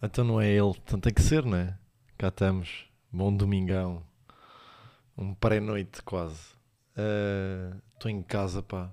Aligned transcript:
Então 0.00 0.24
não 0.24 0.40
é 0.40 0.48
ele, 0.48 0.72
então 0.84 1.00
tem 1.00 1.12
que 1.12 1.20
ser, 1.20 1.44
não 1.44 1.56
é? 1.56 1.76
Cá 2.16 2.28
estamos, 2.28 2.86
bom 3.10 3.34
domingão, 3.34 4.02
um 5.16 5.34
pré-noite 5.34 6.02
quase. 6.02 6.40
Estou 7.94 8.08
em 8.08 8.22
casa, 8.22 8.62
pá, 8.62 8.92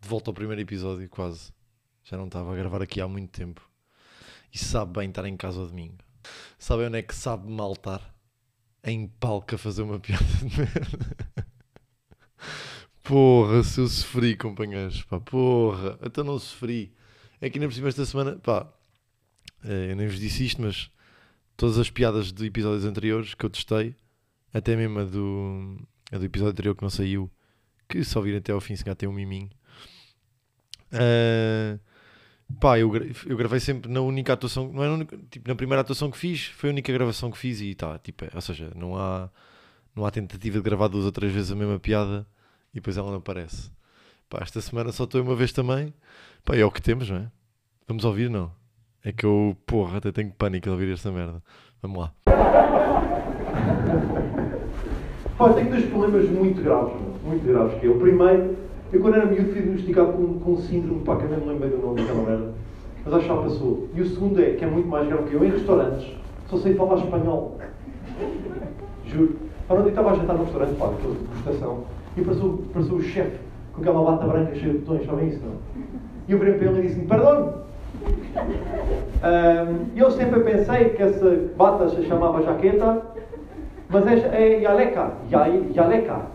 de 0.00 0.08
volta 0.08 0.30
ao 0.30 0.34
primeiro 0.34 0.60
episódio 0.60 1.08
quase. 1.08 1.52
Já 2.04 2.16
não 2.16 2.26
estava 2.26 2.52
a 2.52 2.56
gravar 2.56 2.82
aqui 2.82 3.00
há 3.00 3.08
muito 3.08 3.30
tempo. 3.30 3.68
E 4.52 4.58
sabe 4.58 5.00
bem 5.00 5.08
estar 5.08 5.24
em 5.24 5.36
casa 5.36 5.60
ao 5.60 5.66
domingo. 5.66 5.98
Sabe 6.56 6.84
onde 6.84 6.98
é 6.98 7.02
que 7.02 7.14
sabe 7.14 7.50
maltar? 7.50 8.14
Em 8.84 9.08
palco 9.08 9.54
a 9.54 9.58
fazer 9.58 9.82
uma 9.82 9.98
piada 10.00 10.24
de 10.24 10.44
merda. 10.56 11.36
Porra, 13.02 13.62
se 13.64 13.80
eu 13.80 13.88
sofri, 13.88 14.36
companheiros, 14.36 15.02
pá, 15.02 15.18
porra, 15.18 15.98
até 16.00 16.22
não 16.22 16.38
sofri. 16.38 16.94
É 17.40 17.50
que 17.50 17.58
ainda 17.58 17.66
por 17.66 17.74
cima 17.74 17.88
esta 17.88 18.04
semana, 18.04 18.36
pá, 18.36 18.72
eu 19.64 19.96
nem 19.96 20.06
vos 20.06 20.18
disse 20.18 20.44
isto, 20.44 20.60
mas 20.60 20.90
todas 21.56 21.78
as 21.78 21.90
piadas 21.90 22.32
de 22.32 22.46
episódios 22.46 22.84
anteriores 22.84 23.34
que 23.34 23.44
eu 23.44 23.50
testei, 23.50 23.94
até 24.52 24.76
mesmo 24.76 24.98
a 24.98 25.04
do, 25.04 25.78
a 26.10 26.18
do 26.18 26.24
episódio 26.24 26.52
anterior 26.52 26.74
que 26.74 26.82
não 26.82 26.90
saiu, 26.90 27.30
que 27.88 28.02
só 28.04 28.20
virem 28.20 28.38
até 28.38 28.52
ao 28.52 28.60
fim, 28.60 28.74
se 28.74 28.84
calhar 28.84 28.96
tem 28.96 29.08
um 29.08 29.12
miminho. 29.12 29.50
Uh, 30.92 31.78
pá, 32.60 32.78
eu, 32.78 32.90
eu 33.26 33.36
gravei 33.36 33.60
sempre 33.60 33.90
na 33.90 34.00
única 34.00 34.32
atuação, 34.32 34.70
não 34.72 34.82
é 34.82 34.88
na, 34.88 34.94
única, 34.94 35.18
tipo, 35.30 35.48
na 35.48 35.54
primeira 35.54 35.80
atuação 35.80 36.10
que 36.10 36.18
fiz, 36.18 36.46
foi 36.46 36.70
a 36.70 36.72
única 36.72 36.92
gravação 36.92 37.30
que 37.30 37.38
fiz 37.38 37.60
e 37.60 37.74
tá, 37.74 37.98
tipo, 37.98 38.24
é, 38.24 38.30
ou 38.34 38.40
seja, 38.40 38.72
não 38.74 38.96
há, 38.96 39.30
não 39.94 40.04
há 40.04 40.10
tentativa 40.10 40.58
de 40.58 40.62
gravar 40.62 40.88
duas 40.88 41.04
ou 41.04 41.12
três 41.12 41.32
vezes 41.32 41.50
a 41.50 41.54
mesma 41.54 41.78
piada 41.78 42.26
e 42.72 42.76
depois 42.76 42.96
ela 42.96 43.10
não 43.10 43.18
aparece. 43.18 43.70
Pá, 44.28 44.38
esta 44.42 44.60
semana 44.60 44.92
só 44.92 45.04
estou 45.04 45.22
uma 45.22 45.36
vez 45.36 45.52
também, 45.52 45.94
pá, 46.44 46.56
é 46.56 46.64
o 46.64 46.70
que 46.70 46.82
temos, 46.82 47.08
não 47.08 47.18
é? 47.18 47.30
Vamos 47.86 48.04
ouvir, 48.04 48.30
não? 48.30 48.52
É 49.04 49.10
que 49.10 49.26
eu, 49.26 49.56
porra, 49.66 49.98
até 49.98 50.12
tenho 50.12 50.30
pânico 50.30 50.66
de 50.66 50.70
ouvir 50.70 50.92
esta 50.92 51.10
merda. 51.10 51.42
Vamos 51.82 51.98
lá. 51.98 52.12
Pá, 55.36 55.52
tenho 55.54 55.70
dois 55.70 55.84
problemas 55.86 56.28
muito 56.28 56.62
graves, 56.62 56.94
muito 57.24 57.44
graves. 57.44 57.80
Que 57.80 57.86
é 57.88 57.90
o 57.90 57.98
primeiro, 57.98 58.56
eu 58.92 59.00
quando 59.00 59.16
era 59.16 59.26
miúdo 59.26 59.50
fui 59.50 59.60
diagnosticado 59.60 60.12
com, 60.12 60.38
com 60.38 60.56
síndrome, 60.56 61.00
pá, 61.04 61.16
que 61.16 61.24
eu 61.24 61.30
nem 61.30 61.40
me 61.40 61.46
lembrei 61.46 61.70
do 61.70 61.78
nome 61.78 62.00
daquela 62.00 62.22
merda, 62.22 62.54
mas 63.04 63.14
acho 63.14 63.22
que 63.22 63.28
já 63.28 63.42
passou. 63.42 63.88
E 63.92 64.00
o 64.00 64.06
segundo 64.06 64.40
é, 64.40 64.52
que 64.52 64.64
é 64.64 64.68
muito 64.68 64.88
mais 64.88 65.08
grave 65.08 65.24
que 65.24 65.34
eu, 65.34 65.44
em 65.44 65.50
restaurantes, 65.50 66.08
só 66.46 66.56
sei 66.58 66.76
falar 66.76 66.98
espanhol. 66.98 67.58
Juro. 69.06 69.36
Pá, 69.66 69.74
ontem 69.74 69.88
estava 69.88 70.12
a 70.12 70.14
jantar 70.14 70.36
num 70.36 70.44
restaurante, 70.44 70.74
pá, 70.76 70.86
de 70.86 71.08
degustação, 71.08 71.84
e 72.16 72.20
apareceu, 72.20 72.64
apareceu 72.70 72.94
o 72.94 73.02
chefe 73.02 73.38
com 73.72 73.80
aquela 73.80 74.04
bata 74.04 74.28
branca 74.28 74.54
cheia 74.54 74.74
de 74.74 74.78
botões, 74.78 75.06
sabem 75.06 75.28
isso, 75.28 75.40
não? 75.44 75.56
E 76.28 76.32
eu 76.32 76.38
virei 76.38 76.54
para 76.54 76.70
ele 76.70 76.78
e 76.78 76.82
disse-me, 76.82 77.06
perdão, 77.06 77.62
eu 79.94 80.10
sempre 80.10 80.40
pensei 80.40 80.90
que 80.90 81.02
essa 81.02 81.30
bata 81.56 81.88
se 81.90 82.04
chamava 82.06 82.42
jaqueta, 82.42 83.02
mas 83.88 84.06
é, 84.06 84.56
é 84.56 84.60
jaleca, 84.60 85.12
jaleca. 85.28 86.26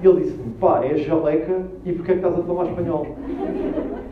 E 0.00 0.06
ele 0.06 0.22
disse-me, 0.22 0.52
pá, 0.54 0.84
é 0.84 0.96
jaleca 0.98 1.62
e 1.84 1.92
porquê 1.92 2.12
é 2.12 2.14
que 2.16 2.26
estás 2.26 2.38
a 2.38 2.42
falar 2.42 2.66
espanhol? 2.66 3.16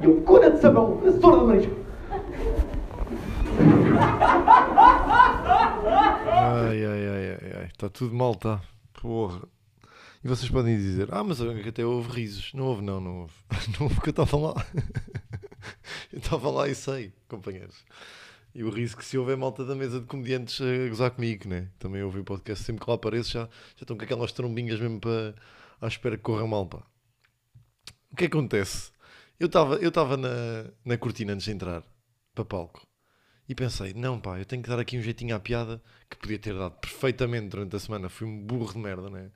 E 0.00 0.04
eu, 0.04 0.22
cura 0.22 0.50
de 0.50 0.58
sabão, 0.58 1.00
azor 1.06 1.40
de 1.40 1.44
marisco. 1.46 1.76
Ai, 6.26 6.84
ai, 6.84 7.06
ai, 7.08 7.38
ai, 7.42 7.52
ai, 7.60 7.66
está 7.66 7.88
tudo 7.88 8.14
mal, 8.14 8.34
tá? 8.34 8.60
Porra. 9.00 9.40
E 10.24 10.28
vocês 10.28 10.50
podem 10.50 10.74
dizer, 10.74 11.08
ah, 11.12 11.22
mas 11.22 11.38
até 11.40 11.84
houve 11.84 12.10
risos. 12.10 12.52
Não 12.54 12.64
houve, 12.64 12.82
não, 12.82 12.98
não 12.98 13.20
houve. 13.20 13.34
Não 13.78 13.82
houve 13.86 13.94
porque 13.94 14.08
eu 14.08 14.24
estava 14.24 14.36
lá. 14.38 14.54
Eu 16.12 16.18
estava 16.18 16.50
lá 16.50 16.68
e 16.68 16.74
sei, 16.74 17.12
companheiros. 17.28 17.84
E 18.54 18.62
o 18.62 18.70
risco 18.70 19.00
que 19.00 19.06
se 19.06 19.18
houver 19.18 19.36
malta 19.36 19.64
da 19.64 19.74
mesa 19.74 20.00
de 20.00 20.06
comediantes 20.06 20.60
a 20.60 20.88
gozar 20.88 21.10
comigo, 21.10 21.48
né? 21.48 21.68
Também 21.78 22.02
ouvi 22.02 22.20
o 22.20 22.24
podcast, 22.24 22.64
sempre 22.64 22.84
que 22.84 22.88
lá 22.88 22.94
apareço 22.94 23.32
já, 23.32 23.40
já 23.40 23.82
estão 23.82 23.96
com 23.96 24.04
aquelas 24.04 24.32
trombinhas 24.32 24.78
mesmo 24.78 25.00
para 25.00 25.34
à 25.80 25.88
espera 25.88 26.16
que 26.16 26.22
corra 26.22 26.46
mal, 26.46 26.66
pá. 26.66 26.82
O 28.12 28.16
que 28.16 28.26
acontece? 28.26 28.92
Eu 29.40 29.46
estava 29.46 29.76
eu 29.76 29.90
na, 30.16 30.70
na 30.84 30.96
cortina 30.96 31.32
antes 31.32 31.46
de 31.46 31.50
entrar 31.50 31.82
para 32.32 32.44
palco 32.44 32.86
e 33.48 33.54
pensei, 33.54 33.92
não 33.92 34.20
pá, 34.20 34.38
eu 34.38 34.44
tenho 34.44 34.62
que 34.62 34.68
dar 34.68 34.78
aqui 34.78 34.96
um 34.96 35.02
jeitinho 35.02 35.34
à 35.34 35.40
piada 35.40 35.82
que 36.08 36.16
podia 36.16 36.38
ter 36.38 36.54
dado 36.54 36.76
perfeitamente 36.78 37.48
durante 37.48 37.76
a 37.76 37.78
semana, 37.78 38.08
fui 38.08 38.26
um 38.26 38.42
burro 38.42 38.72
de 38.72 38.78
merda, 38.78 39.10
né? 39.10 39.30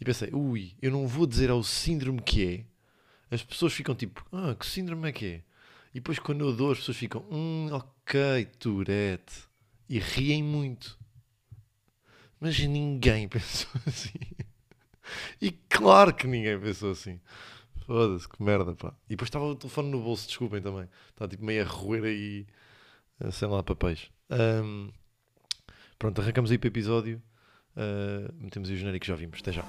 E 0.00 0.04
pensei, 0.04 0.30
ui, 0.32 0.76
eu 0.80 0.90
não 0.90 1.06
vou 1.06 1.26
dizer 1.26 1.50
ao 1.50 1.62
síndrome 1.62 2.22
que 2.22 2.46
é. 2.46 3.34
As 3.34 3.42
pessoas 3.42 3.72
ficam 3.72 3.94
tipo, 3.94 4.24
ah, 4.32 4.54
que 4.54 4.66
síndrome 4.66 5.08
é 5.08 5.12
que 5.12 5.26
é? 5.26 5.42
E 5.92 5.94
depois 5.94 6.18
quando 6.18 6.44
eu 6.44 6.52
dou, 6.52 6.72
as 6.72 6.78
pessoas 6.78 6.96
ficam, 6.96 7.24
hum, 7.30 7.68
ok, 7.72 8.44
Tourette. 8.58 9.48
E 9.88 9.98
riem 9.98 10.42
muito. 10.42 10.98
Mas 12.40 12.58
ninguém 12.60 13.26
pensou 13.28 13.70
assim. 13.86 14.18
E 15.42 15.50
claro 15.50 16.14
que 16.14 16.26
ninguém 16.26 16.58
pensou 16.58 16.92
assim. 16.92 17.20
Foda-se, 17.86 18.28
que 18.28 18.40
merda, 18.42 18.74
pá. 18.74 18.94
E 19.06 19.10
depois 19.10 19.26
estava 19.26 19.44
o 19.44 19.56
telefone 19.56 19.90
no 19.90 20.00
bolso, 20.00 20.26
desculpem 20.28 20.62
também. 20.62 20.88
Estava 21.08 21.28
tipo 21.28 21.44
meio 21.44 21.62
a 21.62 21.66
roer 21.66 22.04
aí, 22.04 22.46
eh, 23.18 23.30
sei 23.32 23.48
lá, 23.48 23.62
papéis. 23.62 24.08
Um, 24.30 24.90
pronto, 25.98 26.20
arrancamos 26.20 26.52
aí 26.52 26.58
para 26.58 26.68
o 26.68 26.70
episódio. 26.70 27.20
Uh, 27.76 28.32
metemos 28.40 28.68
aí 28.68 28.76
o 28.76 28.78
genérico 28.78 29.02
que 29.02 29.08
já 29.08 29.16
vimos. 29.16 29.40
Até 29.40 29.52
já. 29.52 29.64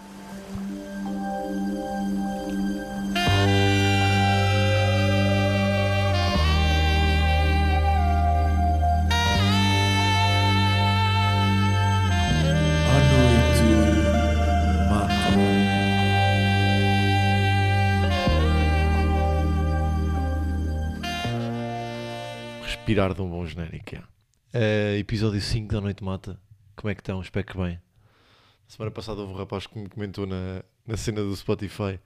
Respirar 22.91 23.13
de 23.13 23.21
um 23.21 23.29
bom 23.29 23.45
genérico. 23.45 23.95
Uh, 24.53 24.97
episódio 24.99 25.39
5 25.39 25.71
da 25.71 25.79
Noite 25.79 26.03
Mata. 26.03 26.37
Como 26.75 26.91
é 26.91 26.93
que 26.93 26.99
estão? 26.99 27.21
Espero 27.21 27.45
que 27.47 27.57
bem. 27.57 27.79
Semana 28.67 28.91
passada 28.91 29.21
houve 29.21 29.31
um 29.31 29.37
rapaz 29.37 29.65
que 29.65 29.79
me 29.79 29.87
comentou 29.87 30.27
na, 30.27 30.61
na 30.85 30.97
cena 30.97 31.21
do 31.21 31.33
Spotify. 31.33 32.01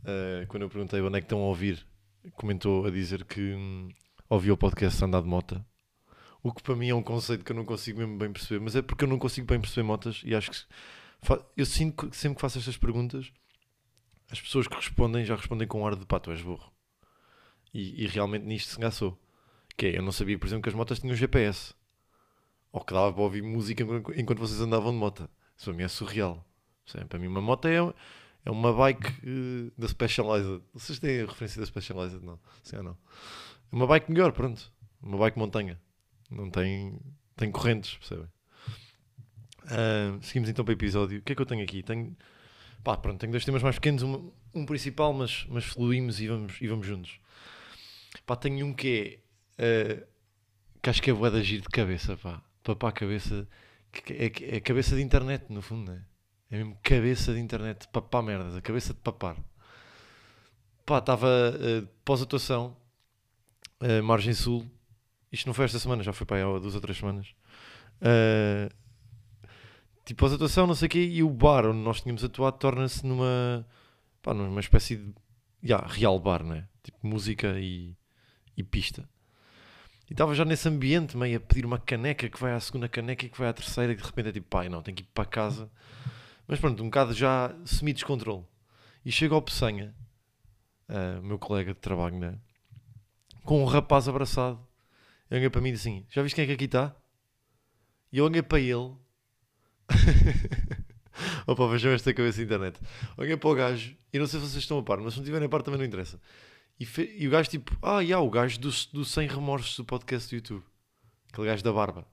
Uh, 0.00 0.46
quando 0.48 0.62
eu 0.62 0.70
perguntei 0.70 1.02
onde 1.02 1.18
é 1.18 1.20
que 1.20 1.26
estão 1.26 1.40
a 1.40 1.44
ouvir, 1.48 1.86
comentou 2.34 2.86
a 2.86 2.90
dizer 2.90 3.26
que 3.26 3.52
hum, 3.52 3.90
ouviu 4.30 4.54
o 4.54 4.56
podcast 4.56 5.04
Andar 5.04 5.20
de 5.20 5.28
Mota. 5.28 5.62
O 6.42 6.50
que 6.50 6.62
para 6.62 6.74
mim 6.74 6.88
é 6.88 6.94
um 6.94 7.02
conceito 7.02 7.44
que 7.44 7.52
eu 7.52 7.56
não 7.56 7.66
consigo 7.66 7.98
mesmo 7.98 8.16
bem 8.16 8.32
perceber, 8.32 8.64
mas 8.64 8.74
é 8.74 8.80
porque 8.80 9.04
eu 9.04 9.08
não 9.08 9.18
consigo 9.18 9.46
bem 9.46 9.60
perceber 9.60 9.82
motas 9.82 10.22
e 10.24 10.34
acho 10.34 10.50
que 10.50 10.56
eu 11.54 11.66
sinto 11.66 12.08
que 12.08 12.16
sempre 12.16 12.36
que 12.36 12.40
faço 12.40 12.58
estas 12.58 12.78
perguntas, 12.78 13.30
as 14.30 14.40
pessoas 14.40 14.66
que 14.66 14.76
respondem 14.76 15.26
já 15.26 15.36
respondem 15.36 15.68
com 15.68 15.82
um 15.82 15.86
ar 15.86 15.94
de 15.94 16.06
pá, 16.06 16.18
tu 16.18 16.30
és 16.30 16.40
burro. 16.40 16.72
E, 17.74 18.02
e 18.02 18.06
realmente 18.06 18.46
nisto 18.46 18.70
se 18.70 18.78
engaçou. 18.78 19.18
Que 19.76 19.86
é, 19.86 19.98
eu 19.98 20.02
não 20.02 20.12
sabia, 20.12 20.38
por 20.38 20.46
exemplo, 20.46 20.62
que 20.62 20.68
as 20.68 20.74
motas 20.74 20.98
tinham 20.98 21.14
GPS. 21.14 21.74
Ou 22.72 22.80
que 22.80 22.92
dava 22.92 23.12
para 23.12 23.22
ouvir 23.22 23.42
música 23.42 23.84
enquanto 24.16 24.38
vocês 24.38 24.60
andavam 24.60 24.92
de 24.92 24.98
moto. 24.98 25.28
Isso 25.56 25.66
para 25.66 25.74
mim 25.74 25.82
é 25.82 25.88
surreal. 25.88 26.44
Para 27.08 27.18
mim 27.18 27.26
uma 27.26 27.40
moto 27.40 27.66
é, 27.66 27.76
é 28.44 28.50
uma 28.50 28.72
bike 28.72 29.08
uh, 29.08 29.72
da 29.76 29.88
Specialized. 29.88 30.62
Vocês 30.72 30.98
têm 30.98 31.22
a 31.22 31.26
referência 31.26 31.60
da 31.60 31.66
Specialized? 31.66 32.22
Não. 32.22 32.38
Sim 32.62 32.76
ou 32.76 32.82
não? 32.82 32.98
É 33.72 33.74
uma 33.74 33.86
bike 33.86 34.10
melhor, 34.10 34.32
pronto. 34.32 34.72
Uma 35.02 35.18
bike 35.18 35.38
montanha. 35.38 35.80
Não 36.30 36.50
tem, 36.50 36.98
tem 37.36 37.50
correntes, 37.50 37.96
percebem? 37.96 38.28
Uh, 39.64 40.22
seguimos 40.22 40.48
então 40.48 40.64
para 40.64 40.72
o 40.72 40.74
episódio. 40.74 41.18
O 41.18 41.22
que 41.22 41.32
é 41.32 41.34
que 41.34 41.42
eu 41.42 41.46
tenho 41.46 41.62
aqui? 41.62 41.82
Tenho, 41.82 42.16
pá, 42.84 42.96
pronto, 42.96 43.18
tenho 43.18 43.32
dois 43.32 43.44
temas 43.44 43.62
mais 43.62 43.76
pequenos, 43.76 44.02
um, 44.02 44.30
um 44.54 44.64
principal, 44.64 45.12
mas, 45.12 45.44
mas 45.48 45.64
fluímos 45.64 46.20
e 46.20 46.28
vamos, 46.28 46.60
e 46.60 46.68
vamos 46.68 46.86
juntos. 46.86 47.18
Pá, 48.24 48.36
tenho 48.36 48.66
um 48.66 48.72
que 48.72 49.20
é 49.22 49.25
uh, 49.58 50.06
que 50.82 50.90
acho 50.90 51.02
que 51.02 51.10
é 51.10 51.14
boa 51.14 51.30
de 51.30 51.38
agir 51.38 51.60
de 51.60 51.68
cabeça, 51.68 52.16
pá. 52.16 52.42
A 52.68 52.92
cabeça. 52.92 53.48
É, 54.10 54.56
é 54.56 54.60
cabeça 54.60 54.94
de 54.94 55.02
internet, 55.02 55.46
no 55.48 55.62
fundo, 55.62 55.90
né? 55.90 56.04
É 56.50 56.58
mesmo 56.58 56.78
cabeça 56.82 57.32
de 57.34 57.40
internet, 57.40 57.88
papar 57.88 58.22
merdas, 58.22 58.54
a 58.54 58.60
cabeça 58.60 58.94
de 58.94 59.00
papar. 59.00 59.36
Pá, 60.84 60.98
estava 60.98 61.26
uh, 61.26 61.86
pós-atuação, 62.04 62.76
uh, 63.80 64.02
Margem 64.02 64.32
Sul. 64.32 64.64
Isto 65.32 65.46
não 65.46 65.54
foi 65.54 65.64
esta 65.64 65.78
semana, 65.78 66.02
já 66.02 66.12
foi 66.12 66.24
para 66.26 66.36
aí 66.36 66.42
há 66.42 66.58
duas 66.58 66.74
ou 66.74 66.80
três 66.80 66.98
semanas. 66.98 67.34
Uh, 68.00 68.72
tipo, 70.04 70.20
pós-atuação, 70.20 70.66
não 70.66 70.74
sei 70.74 70.86
o 70.86 70.90
quê, 70.90 71.04
e 71.04 71.22
o 71.22 71.30
bar 71.30 71.66
onde 71.66 71.80
nós 71.80 72.00
tínhamos 72.00 72.22
atuado 72.22 72.58
torna-se 72.58 73.04
numa, 73.04 73.66
pá, 74.22 74.32
numa 74.32 74.60
espécie 74.60 74.96
de 74.96 75.14
yeah, 75.64 75.84
real 75.88 76.20
bar, 76.20 76.44
né? 76.44 76.68
Tipo, 76.84 77.04
música 77.04 77.58
e, 77.58 77.96
e 78.56 78.62
pista. 78.62 79.08
E 80.08 80.12
estava 80.12 80.34
já 80.34 80.44
nesse 80.44 80.68
ambiente, 80.68 81.16
meio 81.16 81.36
a 81.36 81.40
pedir 81.40 81.66
uma 81.66 81.78
caneca 81.78 82.28
que 82.28 82.40
vai 82.40 82.52
à 82.52 82.60
segunda 82.60 82.88
caneca 82.88 83.26
e 83.26 83.28
que 83.28 83.38
vai 83.38 83.48
à 83.48 83.52
terceira, 83.52 83.92
e 83.92 83.96
de 83.96 84.02
repente 84.02 84.28
é 84.28 84.32
tipo, 84.32 84.46
pai, 84.48 84.68
não, 84.68 84.82
tenho 84.82 84.96
que 84.96 85.02
ir 85.02 85.08
para 85.12 85.24
casa. 85.24 85.70
Mas 86.46 86.60
pronto, 86.60 86.82
um 86.82 86.86
bocado 86.86 87.12
já 87.12 87.54
semi-descontrole. 87.64 88.44
E 89.04 89.10
chega 89.10 89.34
ao 89.34 89.42
Peçanha, 89.42 89.94
uh, 90.88 91.22
meu 91.22 91.38
colega 91.38 91.74
de 91.74 91.80
trabalho, 91.80 92.18
né? 92.18 92.38
com 93.46 93.62
um 93.62 93.64
rapaz 93.64 94.08
abraçado. 94.08 94.58
Ele 95.30 95.40
olha 95.40 95.50
para 95.50 95.60
mim 95.62 95.70
e 95.70 95.72
diz 95.72 95.80
assim: 95.80 96.04
Já 96.10 96.22
viste 96.22 96.34
quem 96.34 96.44
é 96.44 96.46
que 96.48 96.52
aqui 96.52 96.64
está? 96.64 96.94
E 98.12 98.18
eu 98.18 98.24
olhei 98.24 98.42
para 98.42 98.60
ele. 98.60 98.94
Opa, 101.46 101.66
vejam 101.68 101.92
esta 101.92 102.12
cabeça 102.12 102.38
da 102.38 102.44
internet. 102.44 102.80
Olhei 103.16 103.36
para 103.36 103.48
o 103.48 103.54
gajo 103.54 103.96
e 104.12 104.18
não 104.18 104.26
sei 104.26 104.40
se 104.40 104.46
vocês 104.46 104.62
estão 104.62 104.78
a 104.78 104.82
par, 104.82 104.98
mas 104.98 105.14
se 105.14 105.18
não 105.18 105.22
estiverem 105.22 105.46
a 105.46 105.48
par 105.48 105.62
também 105.62 105.78
não 105.78 105.86
interessa. 105.86 106.20
E, 106.78 106.84
fe... 106.84 107.14
e 107.16 107.26
o 107.26 107.30
gajo 107.30 107.48
tipo, 107.48 107.76
ah, 107.82 108.02
e 108.02 108.12
há 108.12 108.20
o 108.20 108.30
gajo 108.30 108.60
do, 108.60 108.70
do 108.92 109.04
Sem 109.04 109.26
Remorsos 109.26 109.76
do 109.76 109.84
podcast 109.84 110.28
do 110.28 110.36
YouTube. 110.36 110.64
Aquele 111.32 111.46
gajo 111.46 111.64
da 111.64 111.72
barba. 111.72 112.06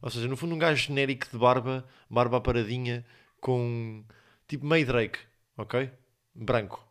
Ou 0.00 0.10
seja, 0.10 0.28
no 0.28 0.36
fundo 0.36 0.54
um 0.54 0.58
gajo 0.58 0.86
genérico 0.86 1.28
de 1.30 1.38
barba, 1.38 1.84
barba 2.08 2.40
paradinha, 2.40 3.04
com 3.40 4.04
tipo 4.46 4.64
meio 4.66 4.86
Drake, 4.86 5.18
ok? 5.56 5.90
Branco. 6.34 6.86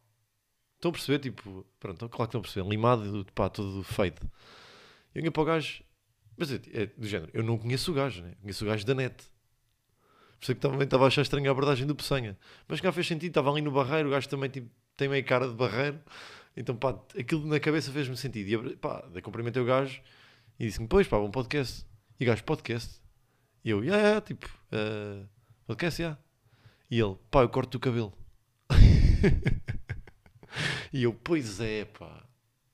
Estão 0.75 0.89
a 0.89 0.91
perceber? 0.91 1.19
Tipo, 1.19 1.65
pronto, 1.79 2.09
claro 2.09 2.09
que 2.09 2.23
estão 2.23 2.39
a 2.39 2.41
perceber. 2.41 2.69
Limado, 2.69 3.25
pá, 3.33 3.49
todo 3.49 3.83
feito. 3.83 4.25
Eu 5.13 5.21
olhei 5.21 5.31
para 5.31 5.41
o 5.41 5.45
gajo, 5.45 5.83
mas 6.37 6.51
é, 6.51 6.59
é 6.73 6.85
do 6.87 7.07
género, 7.07 7.31
eu 7.33 7.43
não 7.43 7.57
conheço 7.57 7.91
o 7.91 7.93
gajo, 7.93 8.21
né? 8.21 8.33
conheço 8.41 8.65
o 8.65 8.67
gajo 8.67 8.85
da 8.85 8.93
net. 8.93 9.15
Por 9.15 10.43
isso 10.43 10.55
que 10.55 10.61
também 10.61 10.83
estava 10.83 11.05
a 11.05 11.07
achar 11.07 11.21
estranha 11.21 11.49
a 11.49 11.51
abordagem 11.51 11.87
do 11.87 11.95
Peçanha. 11.95 12.37
Mas 12.67 12.81
cá 12.81 12.91
fez 12.91 13.07
sentido, 13.07 13.31
estava 13.31 13.49
ali 13.49 13.61
no 13.61 13.71
barreiro, 13.71 14.09
o 14.09 14.11
gajo 14.11 14.27
também 14.27 14.49
tipo, 14.49 14.69
tem 14.97 15.07
meio 15.07 15.23
cara 15.23 15.47
de 15.47 15.53
barreiro. 15.55 15.99
Então, 16.55 16.75
pá, 16.75 16.97
aquilo 17.17 17.45
na 17.45 17.59
cabeça 17.59 17.91
fez-me 17.91 18.15
sentido. 18.15 18.69
E, 18.69 18.75
pá, 18.77 19.03
cumprimentei 19.21 19.61
o 19.61 19.65
gajo 19.65 20.01
e 20.59 20.65
disse-me, 20.65 20.87
pois, 20.87 21.07
pá, 21.07 21.17
um 21.17 21.31
podcast. 21.31 21.85
E 22.19 22.23
o 22.23 22.27
gajo, 22.27 22.43
podcast? 22.43 23.01
E 23.63 23.71
eu, 23.71 23.83
yeah, 23.83 24.01
yeah 24.01 24.21
tipo, 24.21 24.47
uh, 24.71 25.27
podcast, 25.65 26.01
yeah. 26.01 26.19
E 26.89 26.99
ele, 26.99 27.15
pá, 27.29 27.41
eu 27.41 27.49
corto 27.49 27.77
o 27.77 27.79
cabelo. 27.79 28.13
e 30.93 31.03
eu, 31.03 31.13
pois 31.13 31.59
é, 31.59 31.85
pá. 31.85 32.23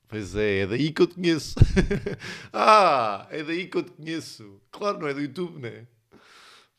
Pois 0.08 0.36
é, 0.36 0.60
é 0.60 0.68
daí 0.68 0.92
que 0.92 1.02
eu 1.02 1.08
te 1.08 1.16
conheço. 1.16 1.56
ah, 2.52 3.28
é 3.32 3.44
daí 3.44 3.68
que 3.68 3.78
eu 3.78 3.84
te 3.84 3.92
conheço. 3.92 4.62
Claro, 4.70 5.00
não 5.00 5.08
é 5.08 5.14
do 5.14 5.22
YouTube, 5.22 5.60
né? 5.60 5.88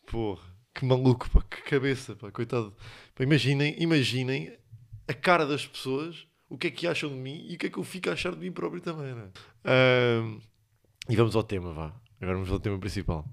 Porra, 0.06 0.44
que 0.74 0.84
maluco, 0.84 1.28
pá, 1.30 1.42
que 1.42 1.62
cabeça, 1.62 2.14
pá, 2.14 2.30
coitado. 2.30 2.76
Pá, 3.14 3.24
imaginem, 3.24 3.74
imaginem 3.78 4.56
a 5.08 5.14
cara 5.14 5.46
das 5.46 5.66
pessoas, 5.66 6.26
o 6.52 6.58
que 6.58 6.66
é 6.66 6.70
que 6.70 6.86
acham 6.86 7.08
de 7.08 7.16
mim 7.16 7.46
e 7.48 7.54
o 7.54 7.58
que 7.58 7.66
é 7.66 7.70
que 7.70 7.78
eu 7.78 7.82
fico 7.82 8.10
a 8.10 8.12
achar 8.12 8.34
de 8.34 8.38
mim 8.38 8.52
próprio 8.52 8.82
também, 8.82 9.14
né? 9.14 9.30
Um, 9.64 10.38
e 11.08 11.16
vamos 11.16 11.34
ao 11.34 11.42
tema, 11.42 11.72
vá. 11.72 11.94
Agora 12.20 12.36
vamos 12.36 12.50
ao 12.50 12.60
tema 12.60 12.78
principal. 12.78 13.26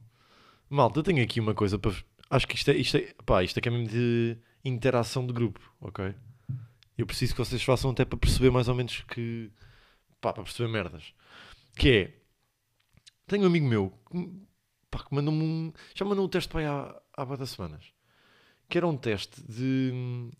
Malta, 0.70 1.00
eu 1.00 1.04
tenho 1.04 1.22
aqui 1.22 1.42
uma 1.42 1.54
coisa 1.54 1.78
para. 1.78 1.94
Acho 2.30 2.48
que 2.48 2.56
isto 2.56 2.72
é, 2.72 2.78
isto 2.78 2.96
é, 2.96 3.14
pá, 3.26 3.44
isto 3.44 3.58
é 3.58 3.62
que 3.62 3.68
é 3.68 3.72
mesmo 3.72 3.90
de 3.90 4.38
interação 4.64 5.28
de 5.28 5.34
grupo, 5.34 5.60
ok? 5.82 6.16
Eu 6.98 7.06
preciso 7.06 7.34
que 7.34 7.40
vocês 7.40 7.62
façam 7.62 7.92
até 7.92 8.06
para 8.06 8.18
perceber 8.18 8.52
mais 8.52 8.70
ou 8.70 8.76
menos 8.76 9.02
que 9.02 9.52
pá, 10.22 10.32
para 10.32 10.44
perceber 10.44 10.70
merdas. 10.70 11.14
Que 11.76 11.90
é, 11.90 12.14
tenho 13.28 13.44
um 13.44 13.48
amigo 13.48 13.68
meu 13.68 13.94
pá, 14.90 15.04
que 15.04 15.14
mandou-me 15.14 15.44
um, 15.44 15.74
já 15.94 16.06
mandou 16.06 16.24
um 16.24 16.30
teste 16.30 16.50
para 16.50 16.62
aí 16.62 16.68
há, 16.68 17.02
há 17.18 17.24
várias 17.26 17.50
semanas. 17.50 17.84
Que 18.70 18.78
era 18.78 18.88
um 18.88 18.96
teste 18.96 19.44
de, 19.44 20.32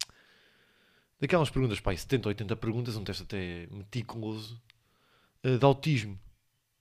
daquelas 1.20 1.50
perguntas, 1.50 1.80
pá, 1.80 1.96
70, 1.96 2.30
80 2.30 2.56
perguntas, 2.56 2.96
um 2.96 3.04
teste 3.04 3.24
até 3.24 3.68
meticuloso, 3.72 4.62
uh, 5.44 5.58
de 5.58 5.66
autismo. 5.66 6.20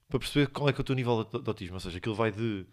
Para 0.07 0.19
perceber 0.19 0.47
qual 0.47 0.69
é 0.69 0.73
que 0.73 0.79
é 0.79 0.81
o 0.81 0.85
teu 0.85 0.95
nível 0.95 1.23
de, 1.23 1.39
de 1.41 1.47
autismo. 1.47 1.75
Ou 1.75 1.79
seja, 1.79 1.97
aquilo 1.97 2.15
vai 2.15 2.31
de 2.31 2.65